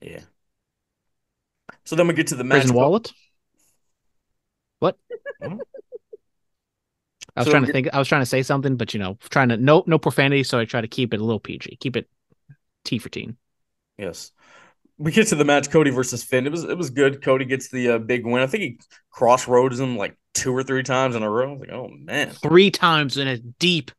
[0.00, 0.20] Yeah.
[1.84, 2.60] So then we get to the match.
[2.62, 3.12] Prison wallet.
[4.78, 4.96] What?
[5.40, 5.58] What?
[7.36, 7.88] I was So trying to think.
[7.92, 10.58] I was trying to say something, but you know, trying to no no profanity, so
[10.58, 11.76] I try to keep it a little PG.
[11.80, 12.08] Keep it
[12.84, 13.36] T for teen.
[13.98, 14.32] Yes.
[14.98, 16.46] We get to the match Cody versus Finn.
[16.46, 17.22] It was it was good.
[17.22, 18.42] Cody gets the uh, big win.
[18.42, 18.80] I think he
[19.10, 21.50] crossroads him like two or three times in a row.
[21.50, 23.90] I was like, oh man, Three times in a deep,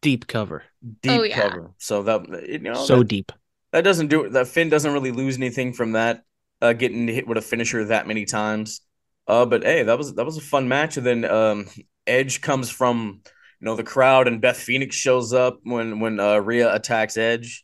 [0.00, 0.62] deep cover.
[1.02, 1.40] deep Oh, yeah.
[1.40, 1.72] cover.
[1.78, 3.32] So that you know so that, deep.
[3.72, 4.32] that doesn't do it.
[4.32, 6.22] That Finn doesn't really lose anything from that.
[6.62, 8.80] Uh, getting hit with a finisher that many times.
[9.26, 10.96] Uh, but hey, that was that was a fun match.
[10.96, 11.66] And then um,
[12.06, 13.22] Edge comes from
[13.60, 17.63] you know the crowd, and Beth Phoenix shows up when when uh, Rhea attacks Edge.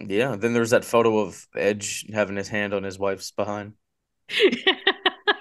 [0.00, 0.36] Yeah.
[0.36, 3.74] Then there's that photo of Edge having his hand on his wife's behind.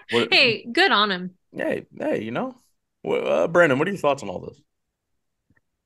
[0.09, 1.31] What- hey, good on him.
[1.53, 2.55] Hey, hey, you know,
[3.03, 4.61] well, uh, Brandon, what are your thoughts on all this?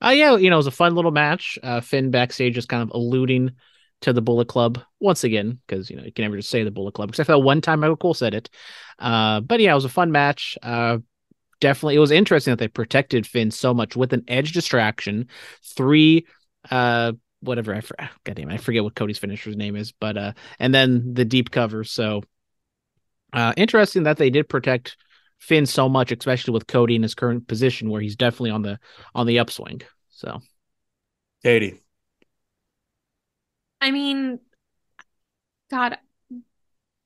[0.04, 1.58] Uh, yeah, you know, it was a fun little match.
[1.64, 3.52] Uh, Finn backstage is kind of alluding
[4.02, 6.72] to the Bullet Club once again, because you know you can never just say the
[6.72, 7.10] Bullet Club.
[7.10, 8.50] Except for that one time Michael Cole said it.
[9.00, 10.58] Uh, but yeah, it was a fun match.
[10.62, 10.98] Uh,
[11.60, 15.28] definitely, it was interesting that they protected Finn so much with an edge distraction,
[15.76, 16.26] three
[16.70, 20.34] uh whatever I for, God damn I forget what Cody's finisher's name is, but uh,
[20.60, 21.84] and then the deep cover.
[21.84, 22.24] So,
[23.34, 24.98] uh, interesting that they did protect
[25.40, 28.80] Finn so much, especially with Cody in his current position where he's definitely on the
[29.16, 29.82] on the upswing.
[30.10, 30.40] So,
[31.44, 31.80] Katie.
[33.82, 34.40] I mean,
[35.72, 35.98] God,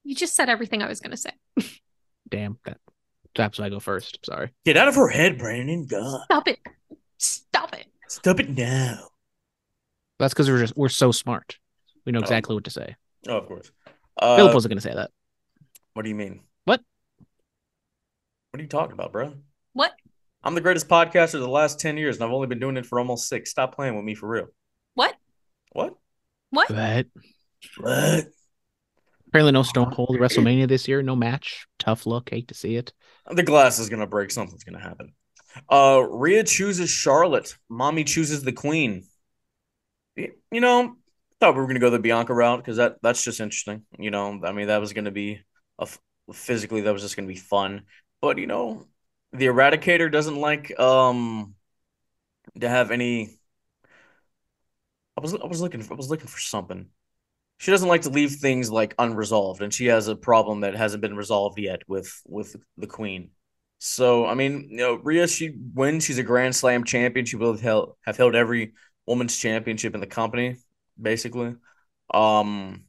[0.04, 1.32] you just said everything I was going to say.
[2.30, 2.78] damn that.
[3.34, 4.20] Perhaps I go first.
[4.26, 4.52] Sorry.
[4.66, 5.86] Get out of her head, Brandon.
[5.86, 6.22] God.
[6.26, 6.60] Stop it.
[7.18, 7.88] Stop it.
[8.08, 9.08] Stop it now.
[10.20, 11.58] That's because we're just we're so smart.
[12.06, 12.22] We know Oh.
[12.22, 12.96] exactly what to say.
[13.28, 13.72] Oh, of course.
[14.18, 15.12] Uh, Philip wasn't going to say that.
[15.94, 16.42] what do you mean?
[16.66, 16.82] What?
[18.52, 19.34] What are you talking about, bro?
[19.74, 19.94] What?
[20.44, 22.86] I'm the greatest podcaster of the last 10 years, and I've only been doing it
[22.86, 23.50] for almost six.
[23.50, 24.48] Stop playing with me for real.
[24.94, 25.16] What?
[25.72, 25.96] What?
[26.52, 26.68] What?
[26.70, 27.08] But
[27.78, 28.28] What?
[29.28, 31.02] apparently, no Stone Cold WrestleMania this year.
[31.02, 31.66] No match.
[31.80, 32.30] Tough look.
[32.30, 32.94] Hate to see it.
[33.30, 34.32] The glass is gonna break.
[34.32, 35.14] Something's gonna happen.
[35.70, 37.56] Uh, Rhea chooses Charlotte.
[37.70, 39.04] Mommy chooses the Queen.
[40.16, 40.96] You know,
[41.40, 43.84] thought we were gonna go the Bianca route because that that's just interesting.
[44.00, 45.42] You know, I mean that was gonna be
[45.80, 45.88] a
[46.34, 47.84] physically that was just gonna be fun.
[48.22, 48.88] But you know,
[49.34, 51.56] the Eradicator doesn't like um
[52.60, 53.40] to have any.
[55.18, 56.88] I was I was looking I was looking for something.
[57.60, 61.02] She doesn't like to leave things like unresolved, and she has a problem that hasn't
[61.02, 63.32] been resolved yet with with the Queen.
[63.80, 66.06] So I mean, you know, Rhea, she wins.
[66.06, 67.26] She's a Grand Slam champion.
[67.26, 68.74] She will have held, have held every
[69.08, 70.58] women's championship in the company,
[71.02, 71.56] basically.
[72.14, 72.86] Um,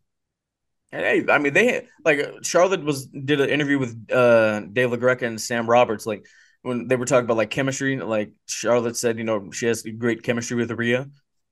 [0.93, 5.23] and hey, I mean, they like Charlotte was did an interview with uh Dave LaGreca
[5.23, 6.27] and Sam Roberts, like
[6.63, 7.99] when they were talking about like chemistry.
[7.99, 11.09] Like Charlotte said, you know, she has great chemistry with Rhea.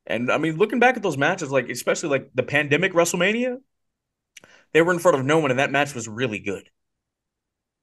[0.07, 3.59] And I mean, looking back at those matches, like especially like the pandemic WrestleMania,
[4.73, 6.69] they were in front of no one, and that match was really good.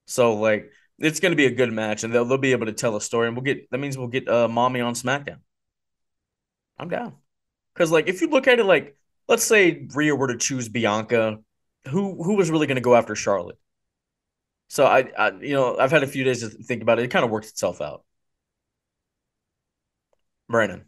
[0.05, 2.73] So like, it's going to be a good match, and they'll they'll be able to
[2.73, 5.39] tell a story, and we'll get that means we'll get uh, mommy on SmackDown.
[6.81, 7.15] I'm down,
[7.73, 8.97] because like if you look at it, like
[9.29, 11.39] let's say Rhea were to choose Bianca,
[11.87, 13.57] who who was really going to go after Charlotte?
[14.67, 17.03] So I, I, you know, I've had a few days to think about it.
[17.03, 18.03] It kind of works itself out.
[20.49, 20.85] Brandon.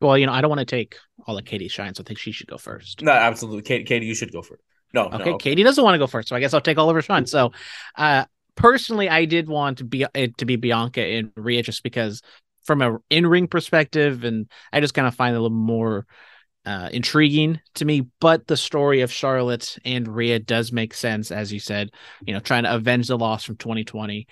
[0.00, 2.18] Well, you know, I don't want to take all of Katie's shine, so I think
[2.18, 3.02] she should go first.
[3.02, 3.62] No, absolutely.
[3.62, 4.62] Katie, Katie, you should go first.
[4.94, 5.38] No, Okay, no.
[5.38, 7.26] Katie doesn't want to go first, so I guess I'll take all of her shine.
[7.26, 7.52] So,
[7.96, 12.22] uh, personally, I did want to be it to be Bianca and Rhea just because,
[12.64, 16.06] from a in ring perspective, and I just kind of find it a little more
[16.64, 18.06] uh, intriguing to me.
[18.20, 21.90] But the story of Charlotte and Rhea does make sense, as you said.
[22.24, 24.26] You know, trying to avenge the loss from 2020.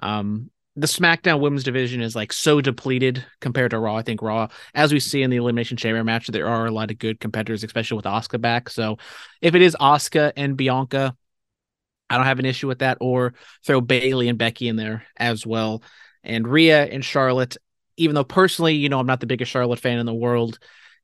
[0.00, 3.96] Um, the SmackDown Women's Division is like so depleted compared to Raw.
[3.96, 6.90] I think Raw, as we see in the Elimination Chamber match, there are a lot
[6.90, 8.68] of good competitors, especially with Asuka back.
[8.68, 8.98] So
[9.40, 11.16] if it is Asuka and Bianca,
[12.10, 12.98] I don't have an issue with that.
[13.00, 13.34] Or
[13.64, 15.82] throw Bayley and Becky in there as well.
[16.22, 17.56] And Rhea and Charlotte,
[17.96, 20.58] even though personally, you know, I'm not the biggest Charlotte fan in the world,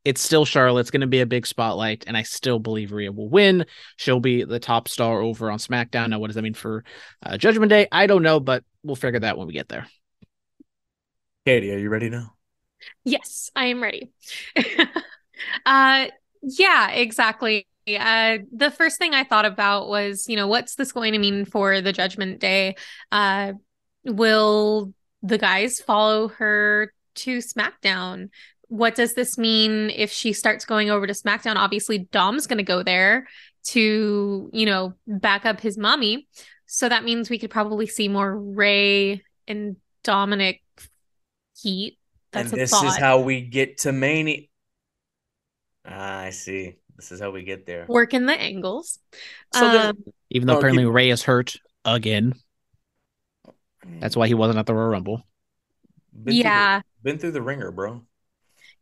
[0.05, 0.81] it's still Charlotte.
[0.81, 3.67] It's going to be a big spotlight, and I still believe Rhea will win.
[3.97, 6.11] She'll be the top star over on SmackDown.
[6.11, 6.85] Now, what does that mean for
[7.25, 7.87] uh, Judgment Day?
[7.93, 9.87] I don't know, but we'll figure that when we get there.
[11.45, 12.35] Katie, are you ready now?
[13.05, 14.11] Yes, I am ready.
[15.67, 16.07] uh
[16.43, 17.67] yeah, exactly.
[17.89, 21.45] Uh the first thing I thought about was, you know, what's this going to mean
[21.45, 22.77] for the judgment day?
[23.11, 23.55] Uh
[24.05, 24.93] will
[25.23, 28.29] the guys follow her to SmackDown?
[28.69, 31.57] What does this mean if she starts going over to SmackDown?
[31.57, 33.27] Obviously, Dom's going to go there
[33.67, 36.27] to, you know, back up his mommy.
[36.67, 40.63] So that means we could probably see more Rey and Dominic
[41.61, 41.99] heat.
[42.33, 42.87] That's and this thought.
[42.87, 44.41] is how we get to Mania.
[45.87, 46.77] Ah, I see.
[46.97, 47.85] This is how we get there.
[47.89, 48.99] working the angles.
[49.55, 52.35] So then- um, Even though Oh, apparently keep- Rey is hurt again.
[54.01, 55.23] That's why he wasn't at the Royal Rumble.
[56.13, 58.03] Been through the- yeah, been through the ringer, bro.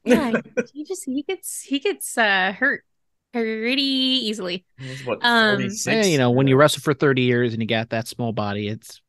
[0.04, 0.32] yeah.
[0.72, 2.84] he just he gets he gets uh hurt
[3.32, 4.64] pretty easily.
[5.04, 5.86] What, Um, 46?
[5.86, 8.66] Yeah, you know, when you wrestle for 30 years and you got that small body,
[8.68, 9.00] it's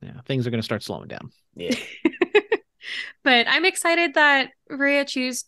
[0.00, 1.30] yeah, things are going to start slowing down.
[1.54, 1.74] Yeah.
[3.24, 5.44] but I'm excited that Rhea chose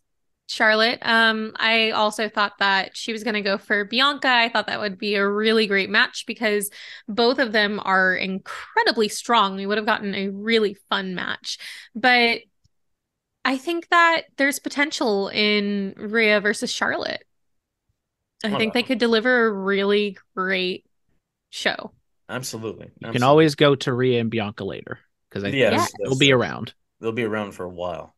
[0.49, 1.01] Charlotte.
[1.03, 4.29] Um, I also thought that she was going to go for Bianca.
[4.29, 6.71] I thought that would be a really great match because
[7.09, 9.57] both of them are incredibly strong.
[9.57, 11.59] We would have gotten a really fun match.
[11.95, 12.41] But
[13.45, 17.25] I think that there's potential in Rhea versus Charlotte.
[18.45, 20.85] I think they could deliver a really great
[21.51, 21.93] show.
[22.29, 22.91] Absolutely.
[22.99, 26.19] You can always go to Rhea and Bianca later because I Yeah, think that's- they'll
[26.19, 26.75] be around.
[27.01, 28.16] They'll be around for a while.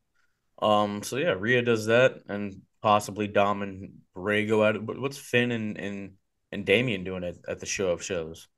[0.61, 1.03] Um.
[1.03, 4.85] So yeah, Rhea does that, and possibly Dom and Rey go at it.
[4.87, 6.13] But what's Finn and and
[6.53, 8.49] and Damian doing at, at the show of shows?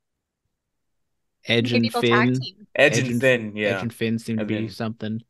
[1.47, 2.13] Edge Maybe and Finn.
[2.15, 2.39] Edge,
[2.75, 3.69] Edge and and- Finn, yeah.
[3.77, 5.21] Edge and Finn seem to be then- something.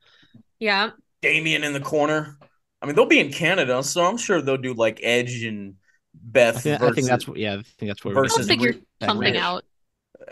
[0.58, 0.90] Yeah.
[1.22, 2.38] Damian in the corner.
[2.82, 5.74] I mean, they'll be in Canada, so I'm sure they'll do like Edge and
[6.14, 6.56] Beth.
[6.56, 7.36] I think, I think that's what.
[7.36, 8.14] Yeah, I think that's what.
[8.14, 9.42] we're versus I'll figure Rhea- something match.
[9.42, 9.64] out.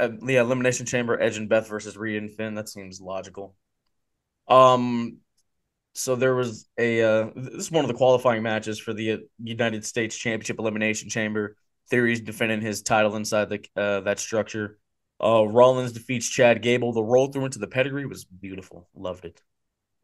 [0.01, 2.55] uh, yeah, Elimination Chamber, Edge and Beth versus Rhea and Finn.
[2.55, 3.55] That seems logical.
[4.49, 5.19] Um,
[5.99, 9.17] so there was a uh, this is one of the qualifying matches for the uh,
[9.43, 11.57] United States Championship Elimination Chamber.
[11.91, 14.79] Theory's defending his title inside the uh, that structure.
[15.23, 16.93] Uh, Rollins defeats Chad Gable.
[16.93, 18.89] The roll through into the pedigree was beautiful.
[18.95, 19.43] Loved it.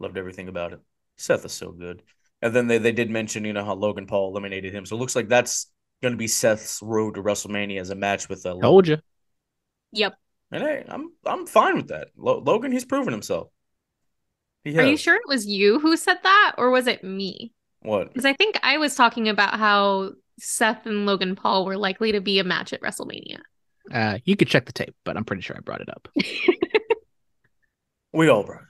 [0.00, 0.80] Loved everything about it.
[1.16, 2.02] Seth is so good.
[2.42, 4.85] And then they, they did mention, you know, how Logan Paul eliminated him.
[4.85, 5.70] So it looks like that's
[6.02, 8.62] going to be Seth's road to WrestleMania as a match with uh, Logan.
[8.62, 8.98] Told you.
[9.92, 10.14] Yep.
[10.50, 12.09] And hey, I'm I'm fine with that.
[12.16, 13.48] Lo- Logan, he's proven himself.
[14.64, 17.53] He Are you sure it was you who said that, or was it me?
[17.83, 18.09] What?
[18.09, 22.20] Because I think I was talking about how Seth and Logan Paul were likely to
[22.20, 23.40] be a match at WrestleMania.
[23.92, 26.09] Uh, you could check the tape, but I'm pretty sure I brought it up.
[28.12, 28.68] We all brought it.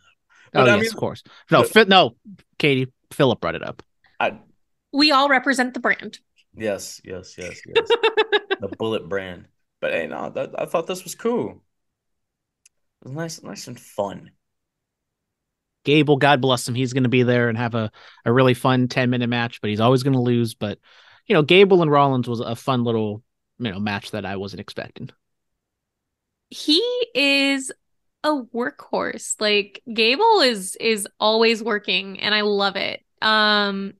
[0.54, 1.22] Oh But I yes, mean, of course.
[1.50, 2.16] No, the- Fi- no,
[2.58, 3.82] Katie, Phillip brought it up.
[4.18, 4.38] I
[4.92, 6.18] We all represent the brand.
[6.56, 7.88] yes, yes, yes, yes.
[8.60, 9.46] the Bullet brand.
[9.80, 11.62] But hey, no, that, I thought this was cool.
[13.02, 14.30] It was nice, nice and fun.
[15.84, 17.90] Gable, God bless him, he's going to be there and have a,
[18.24, 20.54] a really fun 10 minute match, but he's always going to lose.
[20.54, 20.78] But,
[21.26, 23.22] you know, Gable and Rollins was a fun little,
[23.58, 25.10] you know, match that I wasn't expecting.
[26.50, 26.80] He
[27.14, 27.72] is
[28.22, 29.34] a workhorse.
[29.40, 33.02] Like Gable is is always working, and I love it.
[33.20, 33.94] Um,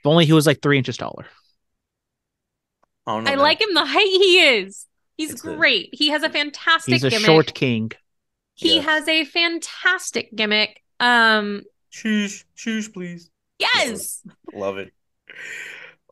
[0.00, 1.26] If only he was like three inches taller.
[3.06, 3.30] I don't know.
[3.30, 3.42] I man.
[3.42, 4.86] like him the height he is.
[5.16, 5.90] He's It's a- great.
[5.92, 7.26] he has a fantastic He's a gimmick.
[7.26, 7.92] short king.
[8.54, 8.84] He Yes.
[8.84, 10.81] has a fantastic gimmick.
[11.02, 11.62] Um,
[11.92, 13.30] Sheesh, sheesh, please.
[13.58, 14.22] yes.
[14.54, 14.92] Love it.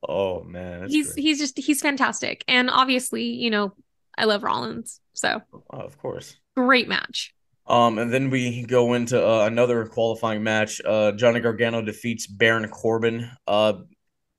[0.07, 1.23] Oh man, he's great.
[1.23, 3.75] he's just he's fantastic and obviously you know
[4.17, 6.37] i love rollins so Oh, of course.
[6.57, 7.35] great match
[7.67, 10.81] Um, and then we go into uh, another qualifying match.
[10.85, 13.31] Uh, Johnny Gargano defeats Baron Corbin.
[13.47, 13.75] Uh,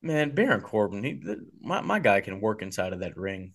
[0.02, 3.54] man, Baron Corbin, he, th- my my guy can work inside of that ring.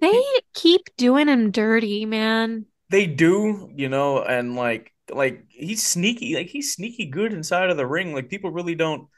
[0.00, 0.22] they
[0.54, 6.48] keep doing him dirty man They do, you know, and like like he's sneaky, like
[6.48, 8.14] he's sneaky good inside of the ring.
[8.14, 9.08] Like people really don't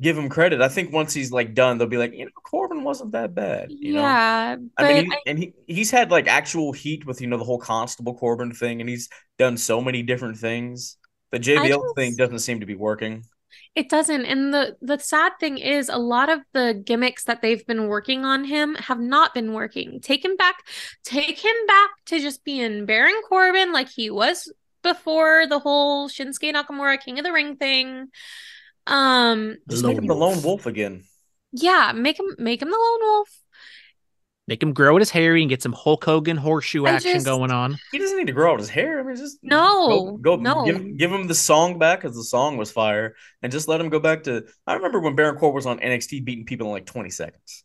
[0.00, 0.60] give him credit.
[0.60, 3.70] I think once he's like done, they'll be like, you know, Corbin wasn't that bad.
[3.70, 4.00] You know?
[4.00, 7.26] yeah but I mean, he, I- and he he's had like actual heat with you
[7.26, 10.96] know the whole Constable Corbin thing, and he's done so many different things.
[11.32, 13.24] The JBL just- thing doesn't seem to be working.
[13.74, 14.24] It doesn't.
[14.24, 18.24] And the the sad thing is a lot of the gimmicks that they've been working
[18.24, 20.00] on him have not been working.
[20.00, 20.56] Take him back
[21.04, 26.52] take him back to just being baron corbin like he was before the whole shinsuke
[26.54, 28.08] nakamura king of the ring thing.
[28.86, 30.66] Um Just make him the lone wolf.
[30.66, 31.04] again.
[31.52, 33.28] yeah make him make him the lone wolf
[34.46, 37.24] Make him grow out his hair and get some Hulk Hogan horseshoe I action just-
[37.24, 37.78] going on.
[37.92, 39.00] He doesn't need to grow out his hair.
[39.00, 40.64] I mean, just No, go, go no.
[40.66, 43.88] Give, give him the song back because the song was fire, and just let him
[43.88, 44.44] go back to.
[44.66, 47.64] I remember when Baron Corbin was on NXT beating people in like twenty seconds.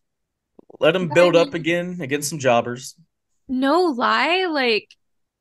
[0.79, 2.95] Let him But I build up again against some jobbers.
[3.49, 4.87] no lie like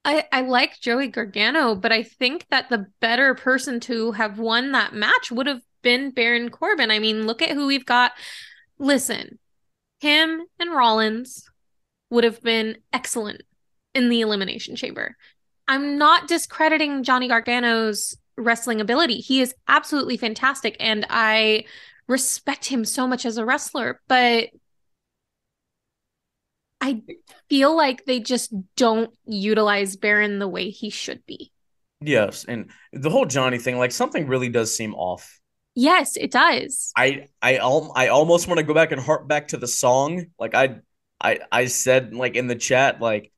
[0.05, 4.73] I, I like Joey Gargano, but I think that the better person to have won
[4.73, 6.91] that match would have been Baron Corbin.
[6.91, 8.13] I mean, look at who we've got.
[8.79, 9.39] Listen,
[10.01, 11.49] him and Rollins
[12.11, 13.43] would have been excellent
[13.95, 15.17] in the Elimination Chamber.
[15.67, 19.19] I'm not discrediting Johnny Gargano's wrestling ability.
[19.19, 21.65] He is absolutely fantastic, and I
[22.07, 24.49] respect him so much as a wrestler, but
[26.81, 27.03] I
[27.51, 31.53] feel like they just don't utilize Baron the way he should be.
[32.01, 35.39] Yes, and the whole Johnny thing, like something really does seem off.
[35.81, 36.91] Yes, it does.
[36.97, 40.27] I I al- I almost want to go back and harp back to the song.
[40.37, 40.81] Like I
[41.21, 43.33] I I said like in the chat like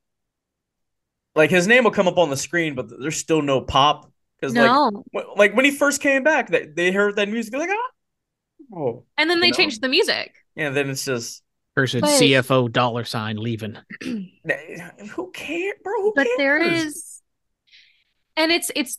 [1.35, 4.55] like his name will come up on the screen, but there's still no pop because
[4.55, 5.03] like No.
[5.15, 9.05] wh- like when he first came back, they they heard that music like ah oh
[9.19, 9.57] And then you they know?
[9.57, 10.33] changed the music.
[10.55, 10.71] yeah.
[10.71, 11.43] Then it's just
[11.75, 13.77] Versus But- CFO dollar sign leaving.
[14.03, 16.01] who cares, bro?
[16.01, 16.83] Who But there cares?
[16.85, 17.21] is
[18.35, 18.97] and it's it's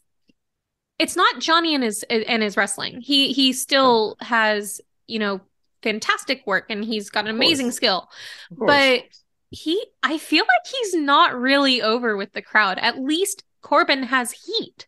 [1.03, 3.01] it's not Johnny and his and his wrestling.
[3.01, 5.41] He he still has, you know,
[5.83, 8.09] fantastic work and he's got an amazing skill.
[8.51, 9.05] But
[9.51, 12.79] he I feel like he's not really over with the crowd.
[12.79, 14.87] At least Corbin has heat.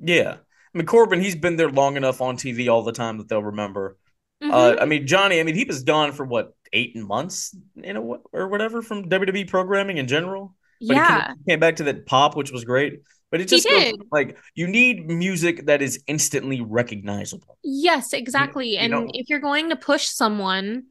[0.00, 0.36] yeah.
[0.74, 3.42] I mean Corbin, he's been there long enough on TV all the time that they'll
[3.42, 3.96] remember.
[4.42, 4.52] Mhm.
[4.52, 5.40] Uh, I mean, Johnny.
[5.40, 9.48] I mean, he was gone for what eight months, you know, or whatever from WWE
[9.48, 10.54] programming in general.
[10.80, 11.26] But he yeah.
[11.28, 13.00] came, came back to that pop, which was great.
[13.30, 17.58] But it just feels like you need music that is instantly recognizable.
[17.64, 18.74] Yes, exactly.
[18.74, 20.84] you and know- if you're going to push someone,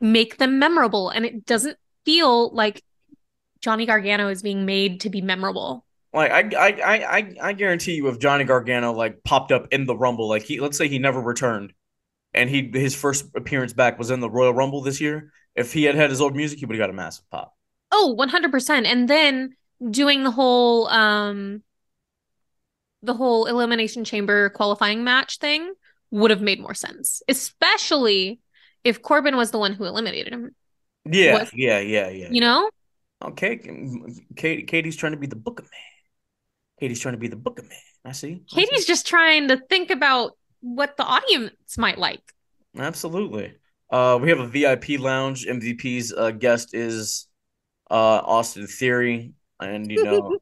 [0.00, 1.08] make them memorable.
[1.08, 2.82] And it doesn't feel like
[3.60, 5.84] Johnny Gargano is being made to be memorable.
[6.12, 9.86] Like I, I, I, I, I guarantee you, if Johnny Gargano like popped up in
[9.86, 11.72] the Rumble, like he, let's say he never returned,
[12.32, 15.32] and he his first appearance back was in the Royal Rumble this year.
[15.56, 17.56] If he had had his old music, he would have got a massive pop.
[17.90, 18.86] Oh, 100%.
[18.86, 19.56] And then
[19.90, 21.62] doing the whole um
[23.02, 25.72] the whole elimination chamber qualifying match thing
[26.10, 28.40] would have made more sense, especially
[28.82, 30.54] if Corbin was the one who eliminated him,
[31.04, 32.28] Yeah, What- yeah, yeah, yeah.
[32.30, 32.70] you know?
[33.22, 33.56] Okay,
[34.36, 35.80] Katie, Katie's trying to be the book of man.
[36.80, 37.78] Katie's trying to be the book of man.
[38.04, 38.32] I see.
[38.32, 38.66] I see.
[38.66, 42.20] Katie's just trying to think about what the audience might like.
[42.76, 43.54] Absolutely.
[43.90, 45.46] Uh, we have a VIP lounge.
[45.46, 47.28] MVP's uh, guest is
[47.90, 50.36] uh, Austin Theory, and you know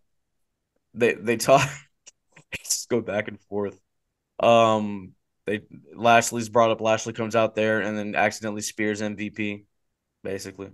[0.95, 1.69] they they talk.
[2.65, 3.79] just go back and forth.
[4.41, 5.13] Um,
[5.47, 5.61] they
[5.95, 6.81] Lashley's brought up.
[6.81, 9.65] Lashley comes out there and then accidentally spears MVP,
[10.23, 10.71] basically.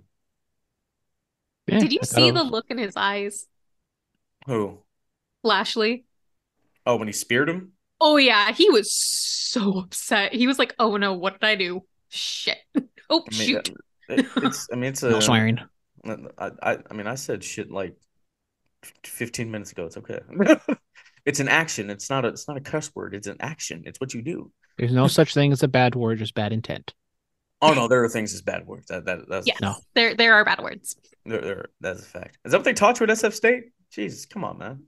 [1.67, 3.47] Yeah, Did you see the look in his eyes,
[4.47, 4.79] Who?
[5.43, 6.05] Lashley?
[6.85, 7.73] Oh, when he speared him.
[8.01, 10.33] Oh yeah, he was so upset.
[10.33, 11.83] He was like, "Oh no, what did I do?
[12.09, 12.57] Shit!
[13.11, 13.69] Oh I mean, shoot!"
[14.09, 14.67] it- it's.
[14.71, 15.09] I mean, it's a.
[15.09, 15.59] No swearing.
[16.05, 17.95] I, I I mean I said shit like
[19.03, 19.85] 15 minutes ago.
[19.85, 20.19] It's okay.
[21.25, 21.89] it's an action.
[21.89, 23.13] It's not a it's not a cuss word.
[23.13, 23.83] It's an action.
[23.85, 24.51] It's what you do.
[24.77, 26.93] There's no such thing as a bad word, just bad intent.
[27.61, 28.87] Oh no, there are things as bad words.
[28.87, 29.75] That that that's Yes, No.
[29.93, 30.95] there there are bad words.
[31.25, 32.37] there, there, that's a fact.
[32.45, 33.65] Is that what they taught you at SF State?
[33.91, 34.83] Jesus, come on, man.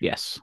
[0.00, 0.40] Yes.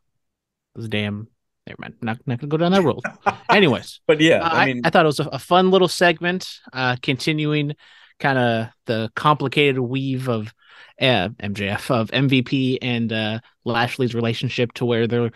[0.76, 1.28] Those damn.
[1.68, 1.96] Never mind.
[2.02, 3.02] Not, not gonna go down that road.
[3.50, 6.50] Anyways, But yeah, uh, I mean, I, thought it was a, a fun little segment,
[6.74, 7.76] uh, continuing
[8.20, 10.52] kind of the complicated weave of
[11.00, 15.32] uh, MJF of MVP and uh, Lashley's relationship to where they're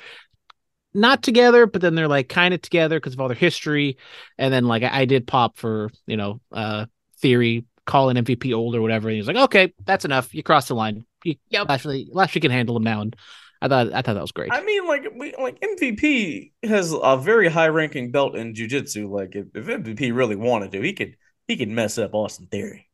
[0.94, 3.98] not together, but then they're like kind of together because of all their history.
[4.38, 6.86] And then like I, I did pop for you know uh,
[7.20, 10.34] theory calling MVP old or whatever, and he's like, okay, that's enough.
[10.34, 11.06] You crossed the line.
[11.24, 11.70] You, Yep.
[11.70, 13.02] Lashley, Lashley can handle him now.
[13.02, 13.16] And
[13.62, 14.52] I thought I thought that was great.
[14.52, 19.10] I mean, like we like MVP has a very high ranking belt in jujitsu.
[19.10, 21.16] Like if, if MVP really wanted to, he could
[21.48, 22.90] he could mess up Austin Theory.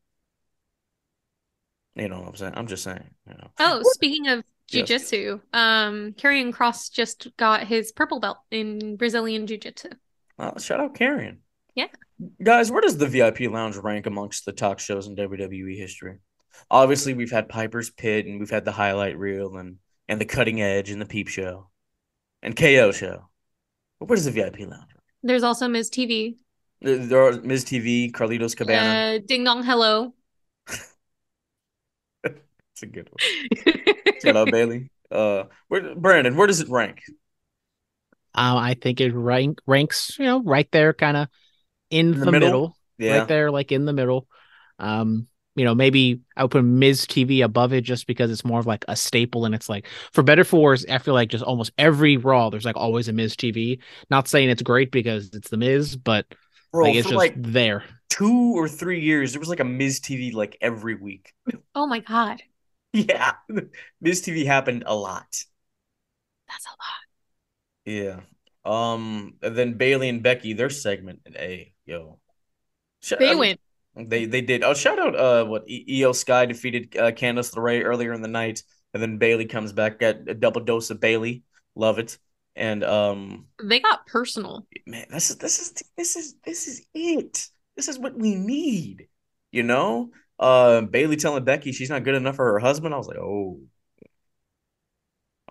[2.00, 2.54] You know what I'm saying?
[2.56, 3.04] I'm just saying.
[3.28, 3.50] You know.
[3.58, 4.42] Oh, speaking of
[4.72, 9.90] jujitsu, um, Karrion Cross just got his purple belt in Brazilian jiu-jitsu.
[10.38, 11.38] Uh, shout out Karrion.
[11.74, 11.88] Yeah.
[12.42, 16.18] Guys, where does the VIP lounge rank amongst the talk shows in WWE history?
[16.70, 19.76] Obviously, we've had Piper's Pit and we've had the highlight reel and
[20.08, 21.68] and the cutting edge and the peep show
[22.42, 23.28] and KO show.
[23.98, 24.90] But where does the VIP lounge?
[25.22, 26.36] There's also Miz TV,
[26.80, 29.16] There there are Miz TV, Carlitos Cabana.
[29.16, 30.14] uh, Ding Dong Hello.
[32.80, 33.22] It's a good one.
[34.18, 34.90] Shout out Bayley.
[35.10, 36.36] Uh, where Brandon?
[36.36, 37.02] Where does it rank?
[38.34, 41.28] Um, I think it rank ranks, you know, right there, kind of
[41.90, 42.78] in, In the, the middle, middle?
[42.98, 43.18] Yeah.
[43.18, 44.28] right there, like in the middle.
[44.78, 48.60] Um, you know, maybe I would put Miz TV above it just because it's more
[48.60, 50.86] of like a staple, and it's like for better for worse.
[50.88, 53.80] I feel like just almost every Raw, there's like always a Miz TV.
[54.10, 56.26] Not saying it's great because it's the Miz, but
[56.72, 57.84] Bro, like it's just like there.
[58.08, 61.32] two or three years, there was like a Miz TV like every week.
[61.74, 62.42] Oh my God,
[63.08, 63.32] Yeah,
[64.00, 65.44] Miz TV happened a lot.
[66.48, 67.00] that's a lot.
[67.84, 68.20] Yeah.
[68.64, 69.34] Um.
[69.42, 72.18] And then Bayley and Becky, their segment in A, yo.
[73.02, 73.38] Sh- They I mean,
[73.96, 74.08] win.
[74.08, 74.62] They they did.
[74.62, 75.16] Oh, shout out.
[75.16, 78.62] Uh, what E- Iyo Sky defeated uh, Candice LeRae earlier in the night,
[78.94, 81.42] and then Bayley comes back, got a double dose of Bayley.
[81.74, 82.18] Love it.
[82.56, 84.66] And um, They got personal.
[84.86, 87.48] man, this is this is this is this is it.
[87.76, 89.08] This is what we need.
[89.52, 90.10] You know,
[90.40, 92.92] uh, Bayley telling Becky she's not good enough for her husband.
[92.94, 93.60] I was like, oh,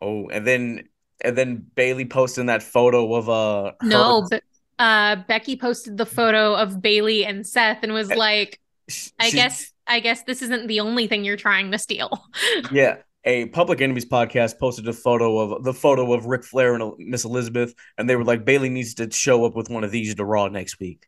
[0.01, 0.89] oh, and then
[1.23, 4.43] and then Bayley posting that photo of uh her- No, but
[4.79, 9.29] uh, Becky posted the photo of Bayley and Seth and was Eh, like, sh- I
[9.31, 12.23] guess I guess this isn't the only thing you're trying to steal.
[12.71, 12.97] yeah.
[13.25, 17.25] A Public Enemies podcast posted a photo of the photo of Ric Flair and Miss
[17.25, 20.23] Elizabeth, and they were like, Bayley needs to show up with one of these to
[20.23, 21.05] Raw next week.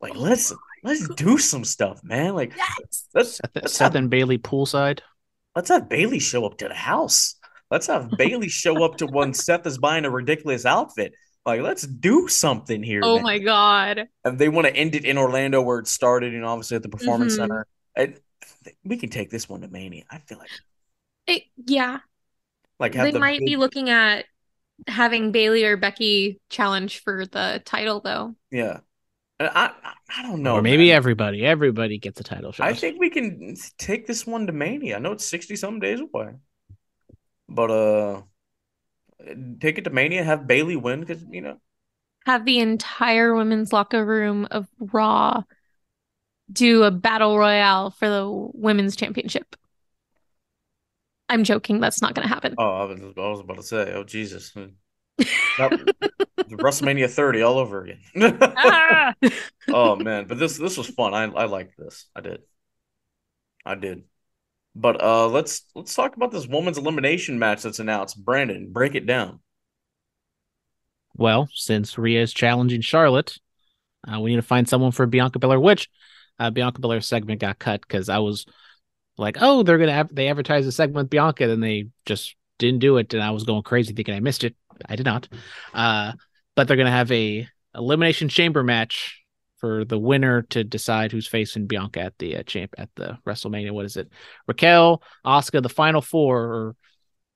[0.00, 2.34] Like, let's let's do some stuff, man.
[2.34, 3.06] Like, Yes.
[3.14, 5.00] let's Seth, let's Seth have and Bayley poolside.
[5.56, 7.36] Let's have Bayley show up to the house.
[7.70, 11.12] Let's have Bayley show up to when Seth is buying a ridiculous outfit.
[11.46, 13.00] Like, let's do something here.
[13.02, 13.22] Oh man.
[13.22, 14.08] my God.
[14.24, 16.88] And they want to end it in Orlando where it started, and obviously at the
[16.88, 17.36] Performance Mhm.
[17.36, 17.66] Center.
[17.96, 18.20] And
[18.84, 20.04] we can take this one to Mania.
[20.10, 20.50] I feel like,
[21.26, 22.00] It, yeah.
[22.78, 24.26] like have They the might be looking at
[24.86, 28.34] having Bayley or Becky challenge for the title though.
[28.50, 28.80] yeah.
[29.40, 30.56] And I, I, I don't know.
[30.56, 30.96] or maybe man.
[30.96, 32.66] everybody, everybody gets a title shot.
[32.66, 34.96] I think we can take this one to Mania.
[34.96, 36.34] I know it's sixty some days away,
[37.48, 40.22] but uh, uh, take it to Mania.
[40.22, 41.56] Have Bayley win because you know
[42.26, 45.42] Have the entire women's locker room of Raw
[46.52, 49.56] do a battle royale for the women's championship.
[51.30, 51.80] I'm joking.
[51.80, 52.56] That's not going to happen.
[52.58, 54.66] Oh, I was, I was about to say, oh Jesus, hmm.
[55.58, 55.80] Nope.
[56.50, 58.00] WrestleMania 30 all over again.
[58.42, 59.14] Ah!
[59.68, 61.14] oh man, but this this was fun.
[61.14, 62.06] I I liked this.
[62.14, 62.40] I did.
[63.64, 64.02] I did.
[64.74, 68.22] But uh let's let's talk about this woman's elimination match that's announced.
[68.22, 69.40] Brandon, break it down.
[71.16, 73.36] Well, since Rhea is challenging Charlotte,
[74.10, 75.60] uh, we need to find someone for Bianca Belair.
[75.60, 75.88] Which
[76.38, 78.46] uh, Bianca Belair segment got cut because I was
[79.18, 82.80] like, oh, they're gonna have they advertise a segment with Bianca, and they just didn't
[82.80, 84.56] do it, and I was going crazy thinking I missed it.
[84.88, 85.28] I did not.
[85.74, 86.12] Uh,
[86.56, 89.22] but they're gonna have a elimination chamber match
[89.58, 93.72] for the winner to decide who's facing Bianca at the uh, champ at the WrestleMania.
[93.72, 94.08] What is it?
[94.48, 96.74] Raquel, Asuka, the final four,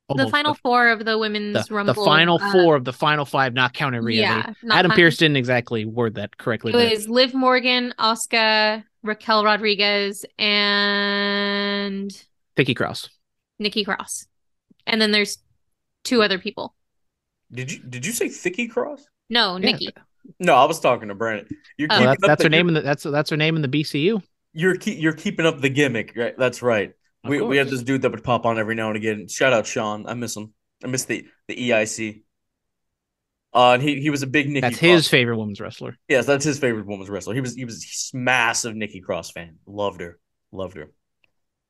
[0.08, 1.94] or the final four of the women's the, rumble.
[1.94, 4.20] the final uh, four of the final five, not counting Rhea.
[4.22, 6.72] Yeah, not Adam counting- Pearce didn't exactly word that correctly.
[6.72, 12.24] It was Liv Morgan, Asuka, Raquel Rodriguez, and
[12.56, 13.10] Vicky Cross.
[13.58, 14.26] Nikki Cross.
[14.86, 15.38] And then there's
[16.02, 16.74] two other people.
[17.54, 19.06] Did you did you say Thicky Cross?
[19.30, 19.72] No, Yeah.
[19.72, 19.90] Nikki.
[20.38, 21.46] No, I was talking to Brandon.
[21.76, 22.00] You're Oh.
[22.00, 23.62] Well, that's up that's the, her name You're, in the that's that's her name in
[23.62, 24.22] the BCU.
[24.52, 26.36] you're, keep, you're keeping up the gimmick, right?
[26.36, 26.92] That's right.
[27.24, 29.28] Of We we have this dude that would pop on every now and again.
[29.28, 30.06] Shout out Sean.
[30.06, 30.52] I miss him.
[30.82, 32.22] I miss the the EIC.
[33.54, 34.60] Uh, and he he was a big Nikki.
[34.60, 35.96] That's Cross his favorite women's wrestler.
[36.08, 37.34] Yes, that's his favorite women's wrestler.
[37.34, 39.58] He was he was a massive Nikki Cross fan.
[39.66, 40.18] Loved her.
[40.52, 40.90] Loved her.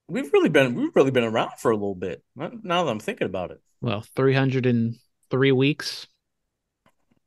[0.09, 2.23] We've really been we've really been around for a little bit.
[2.37, 3.61] Now that I'm thinking about it.
[3.81, 4.97] Well, three hundred and
[5.31, 6.07] three weeks.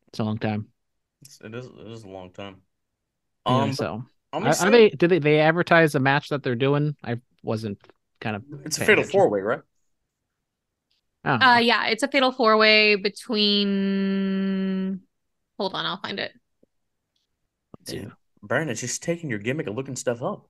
[0.10, 0.68] It's a long time.
[1.22, 2.58] It's, it is it is a long time.
[3.48, 4.89] Yeah, Um so I'm are, are they?
[4.89, 5.20] Did they?
[5.20, 6.95] They advertise a match that they're doing?
[7.04, 7.80] I wasn't
[8.20, 8.43] kind of.
[8.66, 9.62] it's a fatal four way, right?
[11.24, 11.58] I.
[11.58, 15.02] Uh yeah, it's a fatal four way between
[15.58, 16.32] hold on, I'll find it.
[17.88, 18.10] Yeah.
[18.43, 20.48] Brandon's just taking your gimmick and looking stuff up.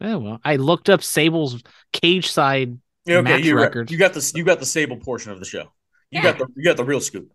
[0.00, 2.78] Yeah, well, I looked up Sable's cage side.
[3.04, 3.90] Yeah, okay, Match you record.
[3.90, 5.72] you got the you got the Sable portion of the show.
[6.10, 6.32] You Yeah.
[6.32, 7.32] got the you got the real scoop.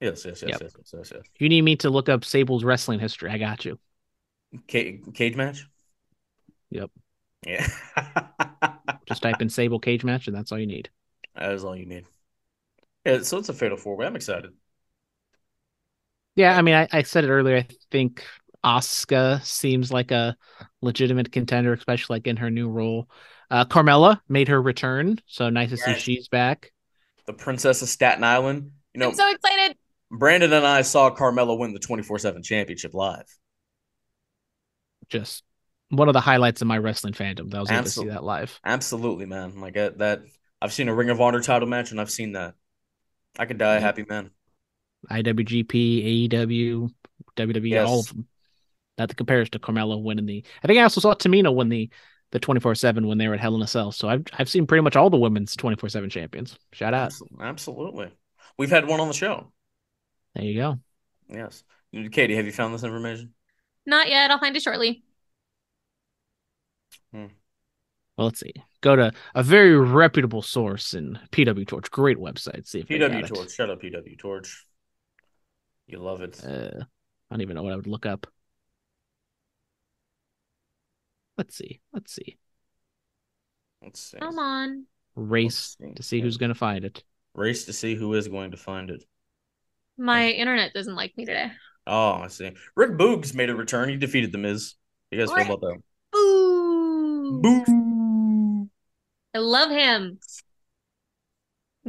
[0.00, 0.60] Yes, yes, yes, Yep.
[0.62, 1.22] yes, yes, yes, yes.
[1.38, 3.30] You need me to look up Sable's wrestling history.
[3.30, 3.78] I got you.
[4.68, 5.66] Ca- cage match.
[6.70, 6.90] Yep.
[7.46, 7.66] Yeah.
[9.06, 10.88] Just type in Sable cage match, and that's all you need.
[11.34, 12.04] that is all you need.
[13.04, 14.06] Yeah, so it's a fatal four way.
[14.06, 14.52] I'm excited.
[16.36, 17.56] Yeah, I mean, I, I said it earlier.
[17.58, 18.24] I think
[18.64, 20.36] Asuka seems like a
[20.80, 23.08] legitimate contender, especially like in her new role.
[23.50, 26.72] Uh, Carmella made her return, so nice to see she's back.
[27.26, 28.70] The Princess of Staten Island.
[28.94, 29.76] You know, I'm so excited.
[30.10, 33.26] Brandon and I saw Carmella win the 24 7 championship live.
[35.08, 35.44] Just
[35.90, 37.50] one of the highlights of my wrestling fandom.
[37.50, 38.14] That I was able to see Absolutely.
[38.14, 38.60] that live.
[38.64, 39.60] Absolutely, man.
[39.60, 40.22] Like uh, that.
[40.62, 42.54] I've seen a Ring of Honor title match and I've seen that.
[43.38, 44.30] I could die a happy man.
[45.10, 46.90] IWGP, AEW,
[47.36, 47.88] WWE, Yes.
[47.88, 48.26] all of them.
[48.98, 50.44] That compares to Carmella winning the.
[50.62, 51.88] I think I also saw Tamina win the
[52.32, 53.92] the twenty four seven when they were at Hell in a Cell.
[53.92, 56.58] So I've I've seen pretty much all the women's twenty four seven champions.
[56.72, 57.12] Shout out.
[57.40, 58.10] Absolutely.
[58.58, 59.52] We've had one on the show.
[60.34, 60.78] There you go.
[61.28, 61.64] Yes.
[62.12, 63.34] Katie, have you found this information?
[63.86, 64.30] Not yet.
[64.30, 65.02] I'll find it shortly.
[67.12, 68.52] Well, let's see.
[68.82, 71.90] Go to a very reputable source in PW Torch.
[71.90, 72.66] Great website.
[72.66, 73.28] See if they got PW it.
[73.28, 73.50] Torch.
[73.50, 74.66] Shut up, PW Torch.
[75.86, 76.38] You love it.
[76.44, 76.84] Uh,
[77.30, 78.26] I don't even know what I would look up.
[81.40, 81.80] Let's see.
[81.94, 82.36] Let's see.
[83.82, 84.18] Let's see.
[84.18, 84.84] Come on.
[85.16, 85.94] Race see.
[85.94, 87.02] to see who's going to find it.
[87.34, 89.02] Race to see who is going to find it.
[89.96, 91.50] My internet doesn't like me today.
[91.86, 92.52] Oh, I see.
[92.76, 93.88] Rick Boogs made a return.
[93.88, 94.74] He defeated The Miz.
[95.10, 95.78] You guys feel about that?
[96.12, 97.40] Boo.
[97.40, 98.68] Boo.
[99.34, 100.18] I love him.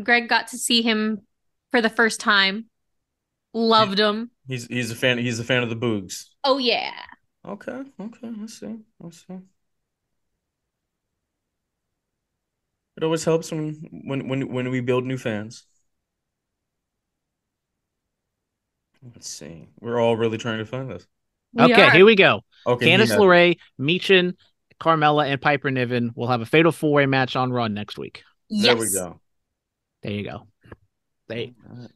[0.02, 1.28] Greg got to see him
[1.72, 2.68] for the first time.
[3.54, 4.32] Loved him.
[4.48, 5.18] He's he's a fan.
[5.18, 6.28] He's a fan of the Boogs.
[6.46, 6.94] Oh yeah.
[7.48, 7.84] Okay.
[8.00, 8.32] Okay.
[8.42, 8.78] I see.
[9.04, 9.40] I see.
[12.98, 13.74] It always helps when
[14.04, 15.66] when when when we build new fans.
[19.04, 19.68] Let's see.
[19.80, 21.08] We're all really trying to find this.
[21.54, 21.90] We okay, are.
[21.92, 22.42] here we go.
[22.68, 22.86] Okay.
[22.86, 23.20] he Candice has it.
[23.20, 24.36] LeRae, Michin,
[24.80, 28.24] Carmella, and Piper Niven will have a fatal four way match on Run next week.
[28.50, 28.66] Yes.
[28.66, 29.20] There we go.
[30.04, 30.48] There you go.
[31.28, 31.92] They Alright.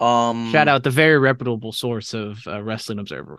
[0.00, 0.50] Um.
[0.52, 3.38] shout out the very reputable source of uh, Wrestling Observer.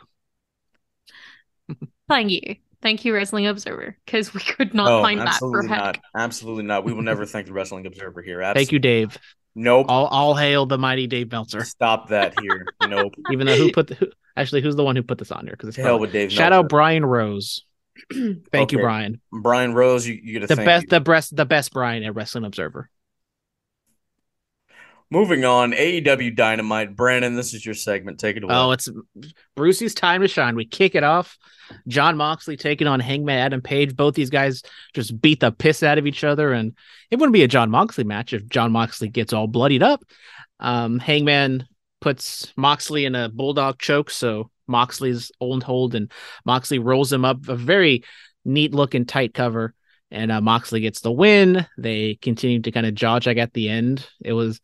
[2.10, 2.56] Thank you.
[2.82, 5.80] Thank you, Wrestling Observer, because we could not No, find that for absolutely heck.
[5.80, 5.99] not.
[6.16, 6.84] Absolutely not.
[6.84, 8.43] We will never thank the Wrestling Observer here.
[8.54, 9.18] Thank you, Dave.
[9.56, 9.86] Nope.
[9.88, 11.64] All all hail the mighty Dave Meltzer.
[11.64, 12.66] Stop that here.
[12.88, 13.14] Nope.
[13.32, 15.54] Even though who put the, who, actually who's the one who put this on here?
[15.54, 16.32] Because it's hell with Dave.
[16.32, 16.66] shout Meltzer.
[16.66, 17.64] out Bryan Rose.
[18.51, 19.22] Thank you, Bryan.
[19.32, 20.06] Bryan Rose.
[20.08, 20.89] You, you get a The thank best, you.
[20.89, 22.89] the best, the best Bryan at Wrestling Observer.
[25.10, 26.95] Moving on, AEW Dynamite.
[26.95, 28.20] Brandon, this is your segment.
[28.20, 28.56] Take it away.
[28.56, 28.89] Oh, it's
[29.56, 30.56] Brucey's time to shine.
[30.56, 31.38] We kick it off.
[31.88, 33.95] Jon Moxley taking on Hangman Adam Page.
[33.95, 36.76] Both these guys just beat the piss out of each other, and
[37.12, 40.04] it wouldn't be a Jon Moxley match if Jon Moxley gets all bloodied up.
[40.60, 41.68] Um, Hangman
[42.01, 46.12] puts Moxley in a bulldog choke, so Moxley's old hold, and
[46.45, 48.04] Moxley rolls him up a very
[48.45, 49.74] neat looking tight cover,
[50.12, 51.66] and uh, Moxley gets the win.
[51.78, 54.08] They continue to kind of jaw at the end.
[54.24, 54.60] It was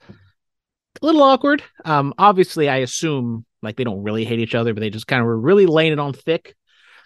[1.02, 1.64] a little awkward.
[1.86, 5.22] Um, obviously, I assume like they don't really hate each other, but they just kind
[5.22, 6.56] of were really laying it on thick.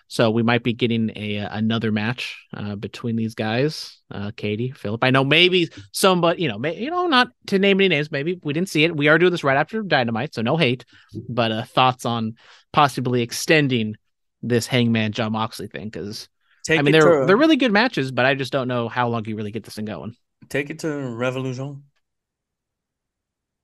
[0.07, 5.03] So we might be getting a another match uh, between these guys, uh, Katie, Philip.
[5.03, 8.11] I know maybe somebody, you know, may, you know, not to name any names.
[8.11, 8.95] Maybe we didn't see it.
[8.95, 10.85] We are doing this right after Dynamite, so no hate.
[11.29, 12.35] But uh, thoughts on
[12.71, 13.95] possibly extending
[14.43, 15.85] this Hangman Jon Moxley thing?
[15.85, 16.27] Because
[16.69, 19.25] I mean, they're to, they're really good matches, but I just don't know how long
[19.25, 20.15] you really get this thing going.
[20.49, 21.83] take it to Revolution.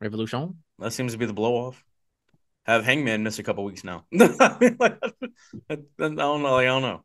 [0.02, 0.58] Revolution.
[0.80, 1.84] That seems to be the blow off.
[2.66, 4.06] Have Hangman miss a couple weeks now.
[4.14, 5.00] I, like,
[5.70, 6.36] I don't know.
[6.36, 7.04] Like, I don't know.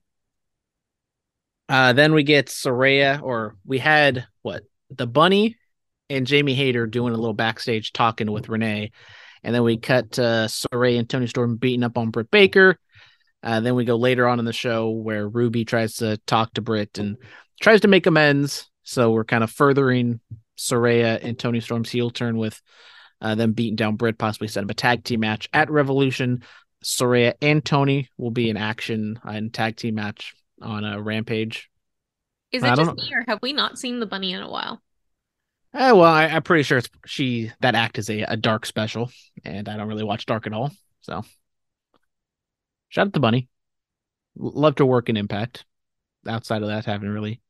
[1.69, 5.57] Uh, then we get Saraya, or we had what the bunny
[6.11, 8.93] and Jamie Hayter doing a little backstage talking with Renee,
[9.43, 12.79] and then we cut uh, Saraya and Toni Storm beating up on Britt Baker.
[13.43, 16.63] Uh, then we go later on in the show where Ruby tries to talk to
[16.63, 17.17] Britt and
[17.61, 18.71] tries to make amends.
[18.85, 20.21] So we're kind of furthering
[20.57, 22.61] Saraya and Toni Storm's heel turn with
[23.21, 26.43] uh, them beating down Britt, possibly set up a tag team match at Revolution.
[26.85, 31.71] Saraya and Toni will be in action in tag team match on a Rampage.
[32.53, 34.81] Is it just me or have we not seen the bunny in a while?
[35.73, 39.11] Eh, well, I, I'm pretty sure it's she that act is a, a dark special,
[39.45, 40.71] and I don't really watch Dark at all.
[41.01, 41.23] So
[42.91, 43.49] shout out to Bunny.
[44.37, 45.65] Love to work in Impact.
[46.29, 47.41] Outside of that, haven't really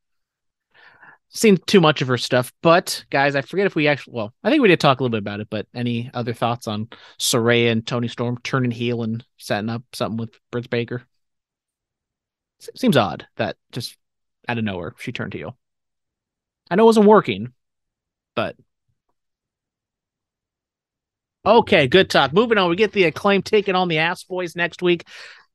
[1.35, 2.53] seen too much of her stuff.
[2.62, 5.12] But guys, I forget if we actually well, I think we did talk a little
[5.12, 6.89] bit about it, but any other thoughts on
[7.20, 11.03] Saraya and Toni Storm turning heel and setting up something with Britt Baker?
[12.76, 13.97] Seems odd that just
[14.49, 15.59] out of nowhere she turned heel.
[16.70, 17.53] I know it wasn't working,
[18.35, 18.57] but
[21.45, 22.32] okay, good talk.
[22.32, 25.05] Moving on, we get the acclaim taking on the Ass Boys next week.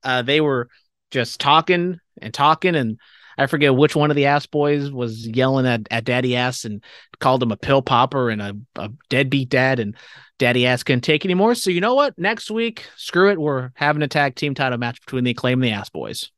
[0.04, 0.70] Uh, they were
[1.10, 3.00] just talking and talking, and
[3.40, 6.84] I forget which one of the Ass Boys was yelling at, at Daddy Ass and
[7.20, 9.96] called him a pill popper and a, a deadbeat dad, and
[10.40, 11.56] Daddy Ass couldn't take anymore.
[11.56, 12.18] So you know what?
[12.20, 15.72] Next week, screw it, we're having a tag team title match between the acclaim and
[15.72, 16.32] the Ass Boys.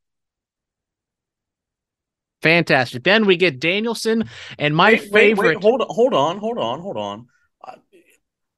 [2.43, 3.03] Fantastic.
[3.03, 4.29] Then we get Danielson
[4.59, 5.55] and my Wait, wait, favorite.
[5.57, 7.27] wait, hold on, hold on, hold on, hold on.
[7.63, 7.75] I,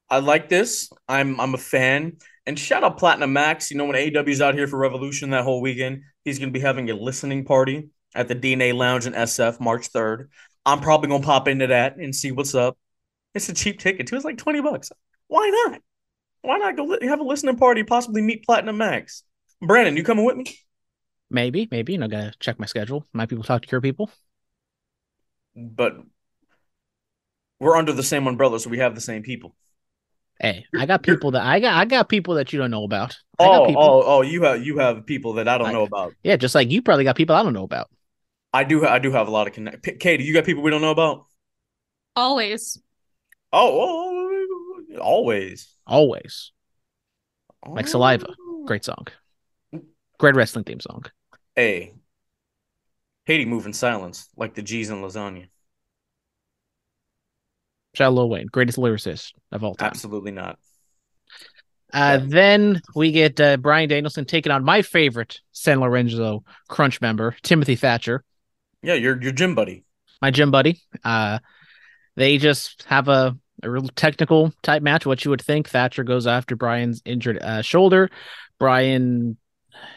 [0.10, 0.92] I like this.
[1.08, 2.18] I'm I'm a fan.
[2.46, 3.72] And shout out Platinum Max.
[3.72, 6.90] You know when AEW's out here for Revolution that whole weekend, he's gonna be having
[6.90, 10.28] a listening party at the DNA Lounge in SF March 3rd.
[10.66, 12.78] I'm probably gonna pop into that and see what's up.
[13.34, 14.16] It's a cheap ticket too.
[14.16, 14.92] It's like 20 bucks.
[15.28, 15.82] Why not?
[16.42, 19.24] Why not go li- have a listening party, possibly meet Platinum Max?
[19.62, 20.46] Brandon, you coming with me?
[21.30, 21.94] Maybe, maybe.
[21.94, 23.08] You know, gotta check my schedule.
[23.14, 24.10] Might people talk to your people.
[25.56, 25.98] But
[27.60, 29.56] we're under the same umbrella, so we have the same people.
[30.40, 31.74] Hey, I got people that I got.
[31.76, 33.16] I got people that you don't know about.
[33.40, 33.84] I got Oh, people.
[33.84, 34.22] oh, oh!
[34.22, 36.14] You have you have people that I don't I- know about.
[36.24, 37.90] Yeah, just like you probably got people I don't know about.
[38.54, 38.86] I do.
[38.86, 39.82] I do have a lot of connect.
[39.82, 41.26] P- Katie, you got people we don't know about.
[42.16, 42.80] Always.
[43.52, 44.46] Oh,
[44.92, 45.68] oh, always.
[45.88, 46.52] Always.
[47.68, 48.28] Like Saliva.
[48.30, 48.64] Oh.
[48.66, 49.08] Great song.
[50.20, 51.06] Great wrestling theme song.
[51.56, 51.94] Hey,
[53.26, 55.48] Katie, move in silence like the G's in lasagna.
[57.96, 59.88] Shout out Lil Wayne, greatest lyricist of all time.
[59.88, 60.58] Absolutely not.
[61.92, 67.36] Uh, then we get uh, Bryan Danielson taking on my favorite San Lorenzo Crunch member,
[67.44, 68.24] Timothy Thatcher,
[68.84, 69.86] Yeah, your your gym buddy.
[70.22, 70.82] my gym buddy.
[71.04, 71.40] Uh,
[72.16, 75.06] they just have a, a real technical type match.
[75.06, 75.70] What you would think.
[75.70, 78.10] Thatcher goes after Bryan's injured uh, shoulder.
[78.60, 79.38] Bryan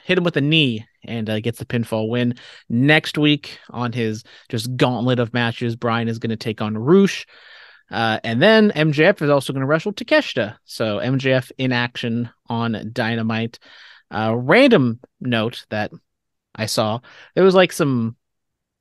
[0.05, 2.35] hit him with a knee and uh, gets the pinfall win.
[2.69, 7.27] Next week on his just gauntlet of matches, Bryan is going to take on Rush.
[7.91, 10.57] Uh, and then MJF is also going to wrestle Takeshita.
[10.65, 13.59] So MJF in action on Dynamite.
[14.11, 15.93] Uh, random note that
[16.55, 17.01] I saw
[17.35, 18.17] there was like some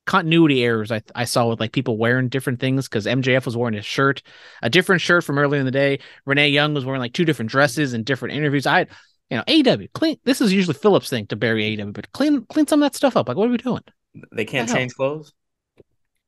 [0.05, 3.75] continuity errors I, I saw with like people wearing different things because MJF was wearing
[3.75, 4.21] a shirt,
[4.61, 5.99] a different shirt from earlier in the day.
[6.25, 8.67] Renee Young was wearing like two different dresses in different interviews.
[8.67, 8.81] I,
[9.29, 10.17] you know, AEW clean.
[10.23, 13.17] This is usually Phillips' thing to bury AEW, but clean clean some of that stuff
[13.17, 13.27] up.
[13.27, 13.83] Like, what are we doing?
[14.31, 15.33] They can't change clothes.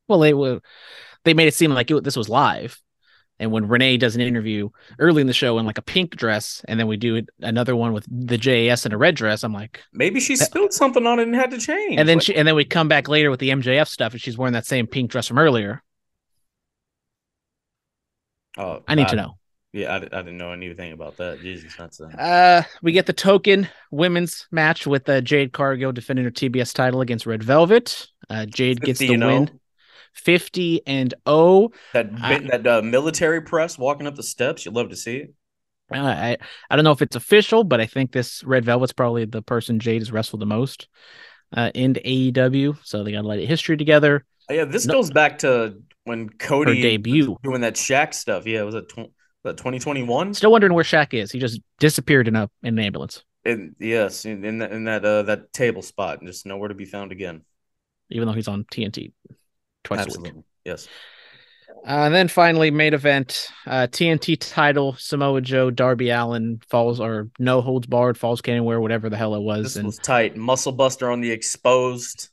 [0.07, 0.61] Well, they were
[1.23, 2.80] they made it seem like it, this was live.
[3.40, 6.64] And when Renee does an interview early in the show in like a pink dress,
[6.68, 9.82] and then we do another one with the JAS in a red dress, I'm like,
[9.94, 12.00] Maybe she spilled something on it and had to change.
[12.00, 14.22] and then Like, she, and then we come back later with the MJF stuff, and
[14.22, 15.84] she's wearing that same pink dress from earlier.
[18.58, 19.38] oh, I need to know.
[19.74, 21.40] Yeah, I, I didn't know anything about that.
[21.42, 26.26] Jesus, that's uh, Uh, we get the token women's match with uh, Jade Cargill defending
[26.26, 28.08] her TBS title against Red Velvet.
[28.30, 29.60] Uh, Jade gets the win,
[30.18, 31.72] fifty and oh.
[31.93, 34.65] that I- that uh, military press walking up the steps.
[34.65, 35.34] you'd love to see it.
[35.91, 36.38] Uh, I
[36.70, 39.80] I don't know if it's official, but I think this Red Velvet's probably the person
[39.80, 40.89] Jade has wrestled the most
[41.55, 42.78] uh, in AEW.
[42.84, 44.26] So they got a lot of history together.
[44.49, 47.38] Oh, yeah, this No- goes back to when Her Cody debut.
[47.43, 48.45] doing that Shaq stuff.
[48.45, 49.07] Yeah, was it was
[49.43, 50.34] that 2021?
[50.34, 51.32] Still wondering where Shaq is.
[51.32, 55.05] He just disappeared in a in an ambulance, In, yes, in, in that in that
[55.05, 57.43] uh, that table spot, and just nowhere to be found again.
[58.09, 59.13] even though he's on TNT
[59.88, 60.34] twice a week.
[60.66, 60.88] Yes.
[61.86, 67.30] Uh, and then finally, main event, uh, TNT title, Samoa Joe, Darby Allin falls or
[67.40, 69.64] no holds barred, falls can anywhere, whatever the hell it was.
[69.64, 70.36] This and was tight.
[70.36, 72.30] Muscle Buster on the exposed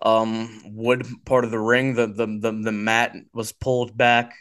[0.00, 1.94] um wood part of the ring.
[1.94, 4.34] The the the, the mat was pulled back.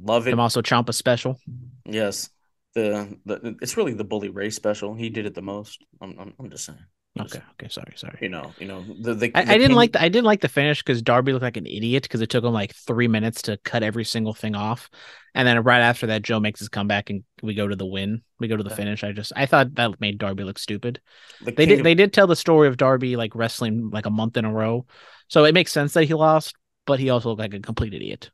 [0.00, 0.32] Love it.
[0.32, 1.38] I'm also Ciampa special.
[1.84, 2.30] Yes.
[2.74, 4.94] The, the it's really the Bully Ray special.
[4.94, 5.84] He did it the most.
[6.00, 6.78] I'm I'm, I'm just saying.
[7.16, 8.18] Just, Okay, okay, sorry, sorry.
[8.22, 10.24] You know, you know the the, I, the I didn't king- like the I didn't
[10.24, 13.06] like the finish because Darby looked like an idiot because it took him like three
[13.08, 14.88] minutes to cut every single thing off,
[15.34, 18.22] and then right after that, Joe makes his comeback and we go to the win.
[18.40, 18.76] We go to the Yeah.
[18.76, 19.04] finish.
[19.04, 21.00] I just I thought that made Darby look stupid.
[21.40, 24.10] the They did of- they did tell the story of Darby like wrestling like a
[24.10, 24.86] month in a row,
[25.28, 26.54] so it makes sense that he lost,
[26.86, 28.30] but he also looked like a complete idiot.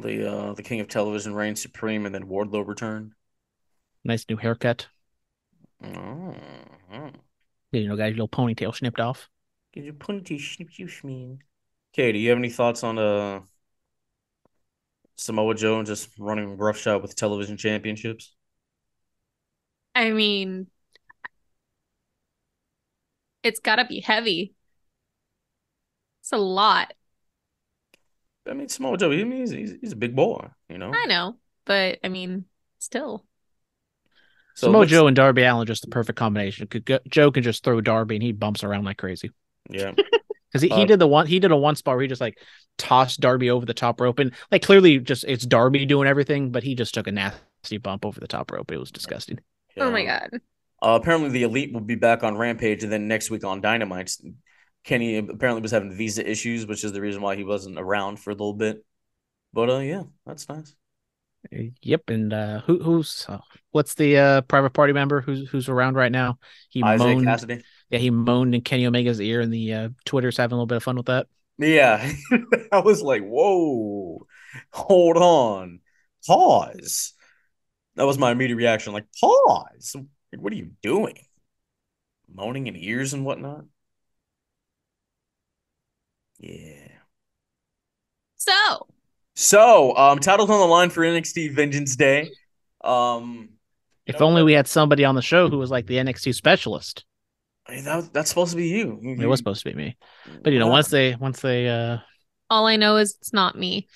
[0.00, 3.12] the uh the king of television reigns supreme, and then Wardlow returned.
[4.02, 4.88] Nice new haircut.
[5.82, 6.34] Oh,
[7.72, 9.28] You know, guys, little ponytail snipped off.
[9.72, 11.40] Get your ponytail snip you schmeen.
[11.94, 13.40] Okay, do you have any thoughts on uh
[15.16, 18.34] Samoa Joe and just running roughshod with television championships?
[19.94, 20.68] I mean,
[23.42, 24.54] it's got to be heavy.
[26.20, 26.92] It's a lot.
[28.48, 30.92] I mean, Samoa Joe, I mean, he's, he's, he's a big boy, you know.
[30.92, 32.46] I know, but I mean,
[32.78, 33.24] still.
[34.58, 36.66] So Samoa let's- Joe and Darby Allin are just the perfect combination.
[36.66, 39.30] Could go, Joe can just throw Darby and he bumps around like crazy.
[39.70, 39.92] Yeah,
[40.52, 42.20] Because he, he Uh, did the one he did a one spot where he just
[42.20, 42.38] like
[42.76, 46.64] tossed Darby over the top rope and like clearly just it's Darby doing everything, but
[46.64, 48.72] he just took a nasty bump over the top rope.
[48.72, 49.38] It was disgusting.
[49.76, 50.30] Oh my god.
[50.82, 54.16] Uh, apparently, the Elite will be back on Rampage, and then next week on Dynamite.
[54.84, 58.30] Kenny apparently was having visa issues, which is the reason why he wasn't around for
[58.30, 58.84] a little bit.
[59.52, 60.74] But uh, yeah, that's nice.
[61.50, 63.38] Yep, and uh who who's uh,
[63.70, 66.38] what's the uh private party member who's who's around right now?
[66.68, 67.62] He Isaiah moaned Kassidy.
[67.90, 70.76] yeah, he moaned in Kenny Omega's ear and the uh Twitter's having a little bit
[70.76, 71.26] of fun with that.
[71.58, 72.12] Yeah,
[72.72, 74.26] I was like, whoa,
[74.72, 75.80] hold on,
[76.26, 77.14] pause.
[77.96, 79.96] That was my immediate reaction, like pause.
[80.32, 81.18] Like, What are you doing?
[82.32, 83.64] Moaning in ears and whatnot.
[86.38, 86.88] Yeah.
[88.36, 88.86] So,
[89.40, 92.28] So, um, titles on the line for NXT Vengeance Day.
[92.82, 93.50] Um,
[94.04, 96.34] you If know, only we had somebody on the show who was like the NXT
[96.34, 97.04] specialist.
[97.68, 98.98] Hey, that, that's supposed to be you.
[99.00, 99.96] You- It was supposed to be me.
[100.42, 101.98] But you know, Well, once they once they uh
[102.50, 103.86] all I know is it's not me.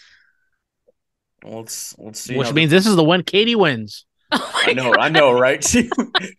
[1.42, 2.36] let's let's see.
[2.36, 4.06] which how means this is the one Katie wins.
[4.34, 5.62] Oh I know, I know, right?
[5.68, 5.90] She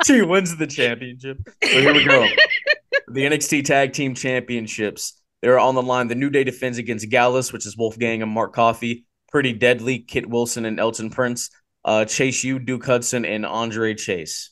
[0.06, 1.39] she wins the championship.
[1.62, 2.26] So here we go.
[3.10, 5.22] The NXT Tag Team Championships.
[5.44, 6.08] They're on the line.
[6.08, 9.04] The New Day defends against Gallus, which is Wolfgang and Mark Coffey.
[9.30, 11.50] Pretty Deadly, Kit Wilson and Elton Prince.
[11.84, 14.52] Uh, Chase U, Duke Hudson, and Andre Chase.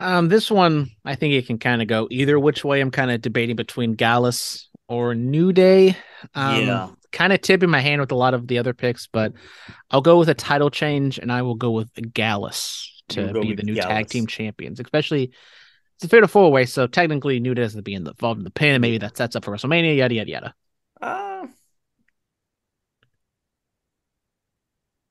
[0.00, 2.80] Um, this one I think it can kind of go either which way.
[2.80, 5.96] I'm kind of debating between Gallus or New Day.
[6.34, 6.88] Um, Yeah.
[7.12, 9.34] kind of tipping my hand with a lot of the other picks, but
[9.92, 13.62] I'll go with a title change and I will go with Gallus to be the
[13.62, 13.88] new Gallus.
[13.88, 15.30] tag team champions, especially
[15.96, 18.74] it's a fatal four way, so technically New Day doesn't be involved in the pin,
[18.74, 20.54] and maybe that sets up for WrestleMania, yada yada yada.
[21.00, 21.46] Uh,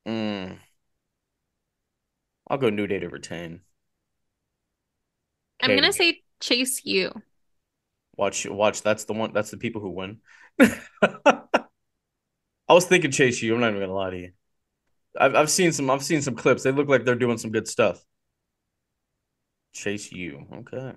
[0.06, 0.58] mm,
[2.48, 3.64] I'll go New Day to retain.
[5.62, 7.12] I'm gonna say Chase U.
[8.16, 8.82] Watch, watch.
[8.84, 9.34] That's the one.
[9.34, 10.20] That's the people who win.
[10.60, 11.44] I
[12.70, 13.54] was thinking Chase U.
[13.56, 14.32] I'm not even gonna lie to you.
[15.20, 15.90] I've I've seen some.
[15.90, 16.64] I've seen some clips.
[16.64, 18.04] They look like they're doing some good stuff.
[19.74, 20.46] Chase U.
[20.54, 20.94] Okay.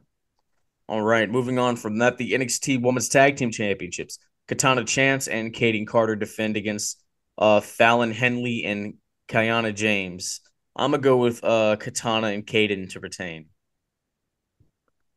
[0.88, 1.28] All right.
[1.28, 4.18] Moving on from that, the NXT Women's Tag Team Championships.
[4.46, 7.02] Katana Chance and Katie Carter defend against
[7.38, 8.94] uh Fallon Henley and
[9.28, 10.40] Kiana James.
[10.76, 13.46] I'm gonna go with uh Katana and Kayden to retain.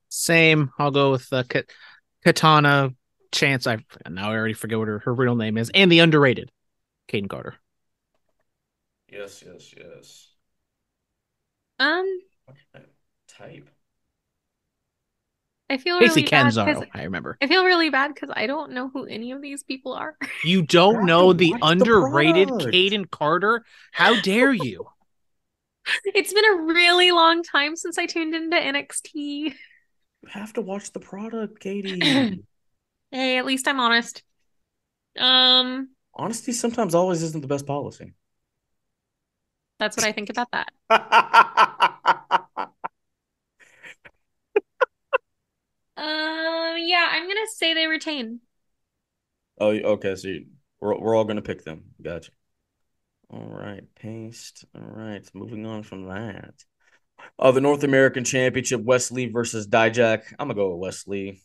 [0.10, 0.72] Same.
[0.80, 1.62] I'll go with uh, Ka-
[2.26, 2.90] Katana
[3.32, 3.68] Chance.
[3.68, 3.78] I
[4.10, 6.50] now I already forget what her, her real name is, and the underrated
[7.08, 7.56] Kayden Carter.
[9.08, 10.32] Yes, yes, yes.
[11.80, 12.20] Um,
[13.40, 13.70] Type.
[15.72, 17.38] I feel Casey really bad 'cause- Canzaro, I remember.
[17.42, 20.18] I feel really bad because I don't know who any of these people are.
[20.44, 22.74] You don't have know the watch the underrated product.
[22.74, 23.66] Kayden Carter?
[23.92, 24.88] How dare you?
[26.06, 29.12] it's been a really long time since I tuned into NXT.
[29.14, 29.54] You
[30.30, 32.44] have to watch the product, Katie.
[33.12, 34.22] Hey, at least I'm honest.
[35.18, 38.14] Um, Honesty sometimes always isn't the best policy.
[39.80, 40.70] that's what I think about that.
[46.10, 48.40] Um, yeah, I'm gonna say they retain.
[49.60, 50.16] Oh, okay.
[50.16, 50.46] So you,
[50.80, 51.84] we're we're all gonna pick them.
[52.02, 52.32] Gotcha.
[53.30, 54.66] All right, paste.
[54.76, 56.54] All right, moving on from that.
[57.38, 60.24] Uh, the North American Championship, Wes Lee versus Dijak.
[60.40, 61.42] I'm gonna go with Wes Lee.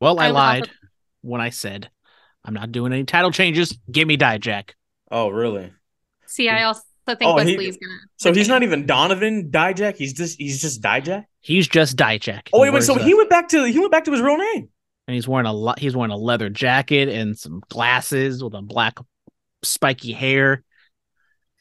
[0.00, 0.70] Well, I, I would also- lied
[1.22, 1.90] when I said
[2.44, 3.76] I'm not doing any title changes.
[3.90, 4.70] Give me Dijak.
[5.10, 5.72] Oh, really?
[6.26, 6.82] See, I also
[7.14, 7.98] think Oh, he- Wes Lee's gonna.
[8.16, 8.50] So he's retain.
[8.50, 9.96] not even Donovan Dijak.
[9.96, 11.24] He's just he's just Dijak.
[11.40, 12.48] He's just Dijak.
[12.52, 12.82] Oh wait, wait.
[12.82, 14.68] So a- he went back to he went back to his real name.
[15.08, 15.78] and he's wearing a lot.
[15.78, 18.98] He's wearing a leather jacket and some glasses with a black
[19.62, 20.64] spiky hair.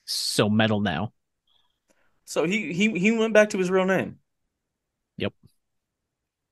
[0.05, 1.13] So metal now.
[2.25, 4.17] So he he he went back to his real name.
[5.17, 5.33] Yep.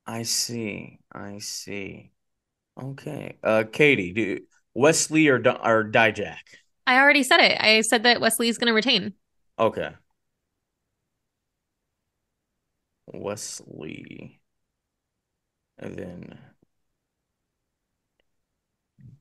[0.05, 0.99] I see.
[1.11, 2.11] I see.
[2.81, 3.37] Okay.
[3.43, 4.39] Uh, Katie, do
[4.73, 6.37] Wes Lee or Di- or Dijak?
[6.85, 7.61] I already said it.
[7.61, 9.13] I said that Wes Lee's gonna retain.
[9.57, 9.91] Okay.
[13.07, 14.39] Wes Lee.
[15.77, 16.39] And then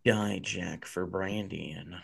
[0.04, 2.00] Jack for Brandian.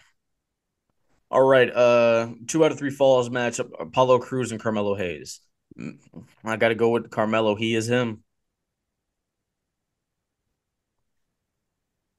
[1.30, 5.40] All right, uh two out of three falls match Apollo Crews and Carmelo Hayes.
[5.78, 5.98] Mm,
[6.44, 7.54] I gotta go with Carmelo.
[7.54, 8.22] He is him.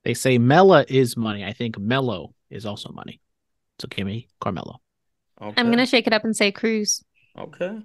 [0.04, 1.44] They say Mela is money.
[1.44, 3.22] I think Melo is also money.
[3.80, 4.82] So give me Carmelo.
[5.42, 5.54] Okay.
[5.58, 7.04] I'm gonna shake it up and say Crews.
[7.38, 7.80] Okay.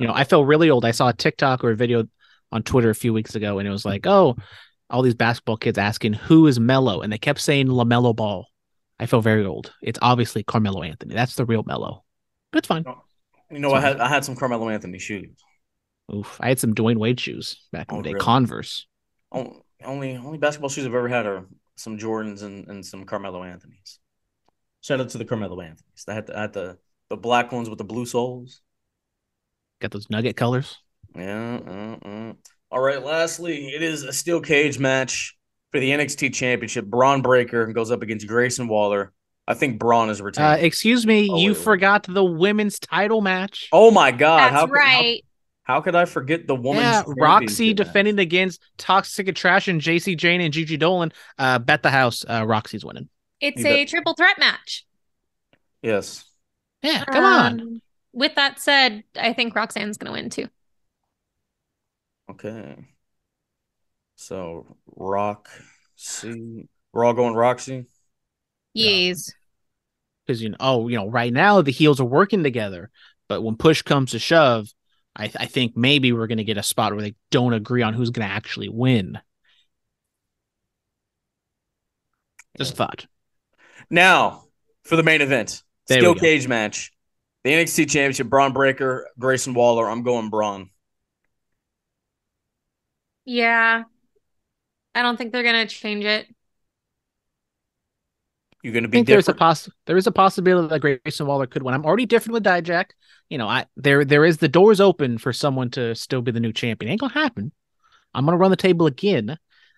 [0.00, 0.84] You know, I feel really old.
[0.84, 2.04] I saw a TikTok or a video
[2.52, 4.36] on Twitter a few weeks ago, and it was like, oh,
[4.88, 8.46] all these basketball kids asking who is Melo, and they kept saying Lamelo Ball.
[8.98, 9.72] I feel very old.
[9.82, 11.14] It's obviously Carmelo Anthony.
[11.14, 12.04] That's the real Melo.
[12.52, 12.84] But it's fine.
[13.50, 15.36] You know, I had I had some Carmelo Anthony shoes.
[16.14, 16.38] Oof.
[16.40, 18.12] I had some Dwyane Wade shoes back in Oh, the day.
[18.14, 18.24] really?
[18.24, 18.86] Converse.
[19.32, 21.46] Only only only basketball shoes I've ever had are
[21.76, 23.98] some Jordans and, and some Carmelo Anthony's.
[24.80, 26.04] Shout out to the Carmelo Anthony's.
[26.06, 26.78] They had the, had the
[27.10, 28.60] the black ones with the blue soles.
[29.80, 30.78] Got those nugget colors.
[31.16, 31.58] Yeah.
[32.04, 32.32] uh, uh.
[32.70, 33.02] All right.
[33.02, 35.36] Lastly, it is a steel cage match
[35.70, 36.86] for the NXT Championship.
[36.86, 39.12] Bron Breakker goes up against Grayson Waller.
[39.46, 40.62] I think Bron is Uh, retained.
[40.64, 41.64] excuse me, Oh, you wait, wait.
[41.64, 43.68] forgot the women's title match.
[43.72, 44.38] oh my God!
[44.38, 45.24] That's how could- how- right.
[45.64, 46.82] How, could I forget the woman?
[46.82, 47.94] yeah, Roxy championship match?
[47.94, 51.12] defending against Toxic Attraction, Jacy Jayne, and Gigi Dolan.
[51.38, 53.08] Uh, bet the house, uh, Roxy's winning.
[53.40, 53.86] It's You a bet.
[53.86, 54.84] triple threat match.
[55.82, 56.24] Yes.
[56.82, 57.60] Yeah, come on.
[57.60, 60.48] Um, With that said, I think Roxanne's gonna win too.
[62.28, 62.84] Okay.
[64.16, 67.86] So Roxy, we're all going Roxy.
[68.74, 69.32] Yes.
[70.26, 72.90] because you know, oh, you know, right now the heels are working together,
[73.28, 74.68] but when push comes to shove,
[75.16, 77.94] I, I think maybe we're going to get a spot where they don't agree on
[77.94, 79.18] who's going to actually win.
[82.58, 83.06] Just a thought.
[83.90, 84.44] Now
[84.84, 86.92] for the main event, There steel cage match,
[87.42, 88.28] the NXT Championship.
[88.28, 89.88] Bron Breakker, Grayson Waller.
[89.88, 90.70] I'm going Bron.
[93.24, 93.84] Yeah.
[94.94, 96.26] I don't think they're gonna change it.
[98.62, 99.38] You're going to I be think there's a different.
[99.38, 101.74] poss there is a possibility that Grayson Waller could win.
[101.74, 102.90] I'm already different with Dijak.
[103.28, 106.40] You know, I there there is the doors open for someone to still be the
[106.40, 106.92] new champion.
[106.92, 107.52] Ain't gonna happen.
[108.12, 109.30] I'm gonna run the table again.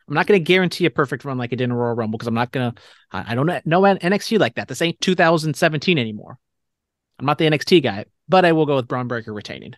[0.08, 2.34] I'm not gonna guarantee a perfect run like I did in Royal Rumble because I'm
[2.34, 2.74] not gonna.
[3.10, 4.68] I, I don't know NXT like that.
[4.68, 6.38] This ain't 2017 anymore.
[7.18, 9.74] I'm not the NXT guy, but I will go with Bron Breakker retaining.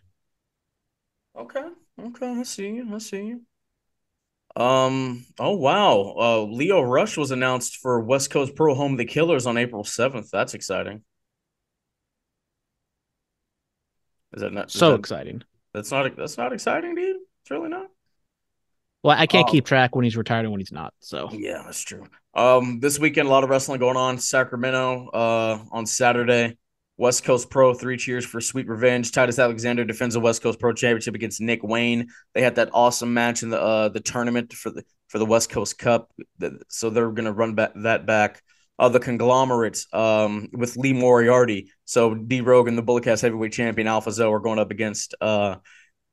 [1.37, 1.65] Okay.
[2.01, 2.27] Okay.
[2.27, 2.95] I see you.
[2.95, 3.43] I see you.
[4.57, 5.25] Um.
[5.39, 6.15] Oh wow.
[6.19, 10.31] Uh, Lio Rush was announced for West Coast Pro Home the Killers on April seventh.
[10.31, 11.03] That's exciting.
[14.35, 15.43] Is that not is So that- exciting.
[15.75, 16.17] That's not.
[16.17, 17.17] That's not exciting dude.
[17.43, 17.87] It's really not.
[19.05, 19.53] Well, I can't Oh.
[19.53, 20.93] keep track when he's retired and when he's not.
[20.99, 22.05] So Yeah, that's true.
[22.35, 24.19] Um, this weekend a lot of wrestling going on.
[24.19, 26.57] Sacramento, uh, on Saturday.
[26.97, 29.13] West Coast Pro, three cheers for Sweet Revenge.
[29.13, 32.09] Titus Alexander defends the West Coast Pro Championship against Nick Wayne.
[32.35, 35.49] They had that awesome match in the uh the tournament for the for the West
[35.49, 36.11] Coast Cup.
[36.69, 38.43] So they're gonna run back that back.
[38.79, 41.71] Uh, the conglomerates um with Lee Moriarty.
[41.85, 45.57] So D Rogan, the Bulletcast heavyweight champion, Alpha Zoe are going up against uh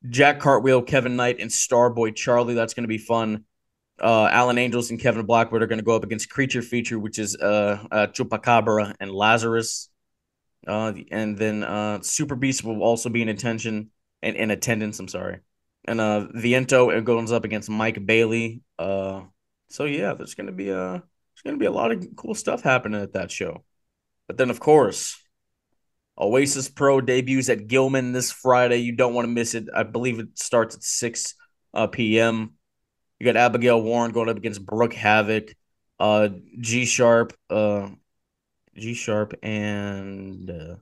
[0.09, 2.53] Jack Cartwheel, Kevin Knight, and Starboy Charlie.
[2.53, 3.45] That's gonna be fun
[4.01, 7.20] uh, Alan Angels and Kevin Blackwood are going to go up against Creature Feature, which
[7.20, 9.89] is uh, uh, Chupacabra and Lazarus.
[10.68, 13.91] Uh, and then uh, Super Beast will also be in attention.
[14.22, 14.99] and in attendance.
[14.99, 15.39] I'm sorry.
[15.86, 18.61] And uh, Viento goes up against Mike Bailey.
[18.78, 19.22] Uh,
[19.70, 21.03] so yeah, there's gonna be a
[21.46, 23.64] there's gonna be a lot of cool stuff happening at that show.
[24.28, 25.16] But then, of course,
[26.18, 28.78] Oasis Pro debuts at Gilman this Friday.
[28.78, 29.68] You don't want to miss it.
[29.74, 31.36] I believe it starts at 6
[31.76, 32.54] uh, p.m.
[33.20, 35.54] You got Abigail Warren going up against Brooke Havoc,
[36.00, 36.30] uh,
[36.60, 37.89] G Sharp, uh,
[38.76, 40.76] G Sharp, and uh,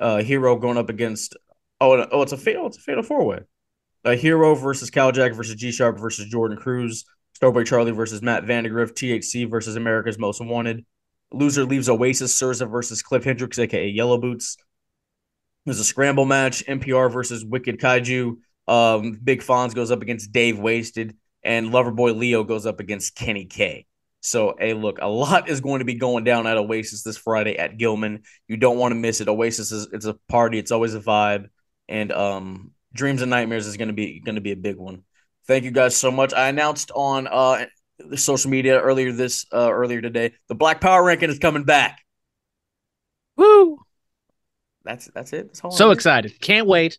[0.00, 1.36] uh, Hero going up against.
[1.82, 2.66] Oh, oh, it's a fatal.
[2.66, 3.40] It's a fatal four way.
[4.04, 7.04] A Hero versus Cal Jack versus G Sharp versus Jordan Cruz.
[7.38, 8.92] Stowboy Charlie versus Matt Vandagriff.
[8.92, 10.84] THC versus America's Most Wanted.
[11.32, 14.56] Loser leaves Oasis Surza versus Cliff Hendricks, aka Yellow Boots.
[15.64, 16.64] There's a scramble match.
[16.66, 18.38] NPR versus Wicked Kaiju.
[18.66, 23.44] Um, Big Fonz goes up against Dave Wasted, and Loverboy Leo goes up against Kenny
[23.44, 23.86] K.
[24.20, 27.56] So, hey, look, a lot is going to be going down at Oasis this Friday
[27.56, 28.24] at Gilman.
[28.48, 29.28] You don't want to miss it.
[29.28, 30.58] Oasis is it's a party.
[30.58, 31.50] It's always a vibe,
[31.88, 35.04] and um, Dreams and Nightmares is going to be going to be a big one.
[35.48, 36.32] Thank you guys so much.
[36.32, 37.66] I announced on uh
[37.98, 41.98] the social media earlier this uh earlier today the Black Power ranking is coming back.
[43.36, 43.78] Woo!
[44.84, 45.48] That's that's it.
[45.48, 45.94] That's all I So need.
[45.94, 46.40] excited.
[46.40, 46.98] Can't wait.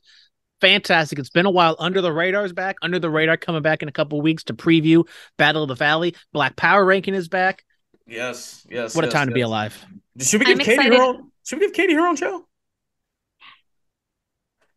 [0.62, 1.20] Fantastic.
[1.20, 1.76] It's been a while.
[1.80, 2.78] Under the Radar's back.
[2.82, 6.16] Under the Radar coming back in a couple weeks to preview Battle of the Valley.
[6.34, 7.64] Black Power ranking is back.
[8.08, 8.96] Yes, yes.
[8.96, 9.86] What a yes, time to be alive.
[10.20, 10.98] Should we give I'm Katie excited.
[10.98, 11.32] her own?
[11.46, 12.46] Should we give Katie her own show?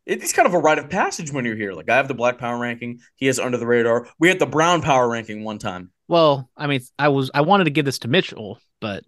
[0.05, 1.72] It's kind of a rite of passage when you're here.
[1.72, 3.00] Like I have the Black Power ranking.
[3.16, 4.09] He has Under the Radar.
[4.18, 5.90] We had the Brown Power ranking one time.
[6.09, 9.05] Well, I mean, I was I wanted to give this to Mitchell, but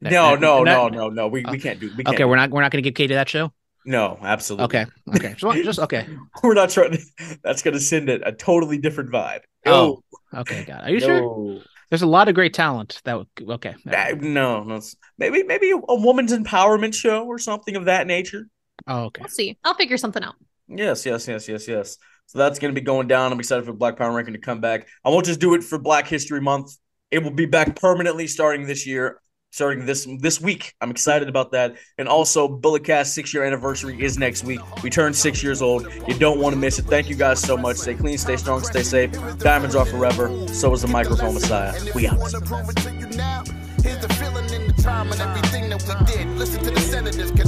[0.00, 1.28] No, that- no, that- no, no, no.
[1.28, 1.90] We, we can't do.
[1.96, 3.52] We can't Okay, we're not we're not going to give Katie that show.
[3.86, 4.64] No, absolutely.
[4.64, 6.06] Okay, okay, just, just okay.
[6.42, 6.92] We're not trying.
[6.92, 9.40] To, that's going to send it a totally different vibe.
[9.66, 10.88] Oh, Okay, got it.
[10.88, 11.60] Are you sure?
[11.90, 13.02] There's a lot of great talent.
[13.04, 13.74] That would, okay.
[13.86, 14.80] Ah, No, no.
[15.18, 18.48] Maybe maybe a woman's empowerment show or something of that nature.
[18.86, 19.22] Oh, okay.
[19.22, 19.58] We'll see.
[19.64, 20.34] I'll figure something out.
[20.68, 21.98] Yes, yes, yes, yes, yes.
[22.26, 23.32] So that's going to be going down.
[23.32, 24.88] I'm excited for Black Power Ranking to come back.
[25.04, 26.76] I won't just do it for Black History Month.
[27.10, 29.20] It will be back permanently starting this year,
[29.52, 30.72] starting this this week.
[30.80, 31.76] I'm excited about that.
[31.98, 34.60] And also, Bulletcast six year anniversary is next week.
[34.82, 35.86] We turn six years old.
[36.08, 36.86] You don't want to miss it.
[36.86, 37.76] Thank you guys so much.
[37.76, 39.12] Stay clean, stay strong, stay safe.
[39.38, 40.48] Diamonds are forever.
[40.48, 41.74] So is the microphone Messiah.
[41.94, 42.18] We out.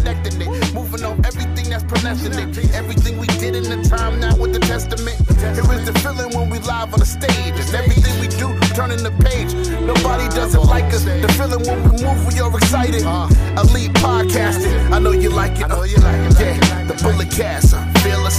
[0.06, 2.74] Connecting it, moving on everything that's pronouncing it.
[2.74, 5.16] Everything we did in the time now with the testament.
[5.40, 7.54] Here is the feeling when we live on the stage.
[7.58, 9.52] And everything we do, turning the page.
[9.82, 11.04] Nobody doesn't like us.
[11.04, 13.02] The feeling when we move, we are excited.
[13.58, 14.92] Elite podcasting.
[14.92, 15.64] I know you like it.
[15.64, 16.38] I know you like it.
[16.38, 17.74] Yeah, the bullet cast.
[17.74, 18.38] Uh, fearless.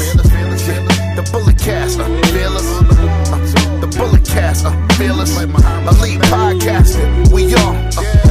[0.68, 0.84] Yeah,
[1.16, 2.00] the bullet cast.
[2.00, 2.68] Uh, fearless.
[2.80, 4.66] Uh, the bullet cast.
[4.66, 5.36] Uh, fearless.
[5.38, 7.32] Elite podcasting.
[7.32, 7.76] We are.
[7.98, 8.27] Uh,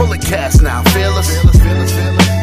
[0.00, 0.82] bullet cast now.
[0.94, 1.28] Fearless.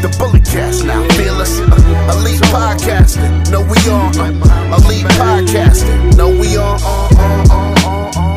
[0.04, 1.02] The bullet cast now.
[1.18, 1.60] Fearless.
[1.60, 3.50] Uh, elite podcasting.
[3.52, 4.12] No, we are.
[4.14, 6.16] Uh, elite podcasting.
[6.16, 6.78] No, we are.
[6.80, 8.37] Uh, uh, uh, uh, uh,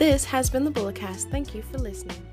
[0.00, 1.30] This has been the Bulletcast.
[1.30, 2.29] Thank you for listening.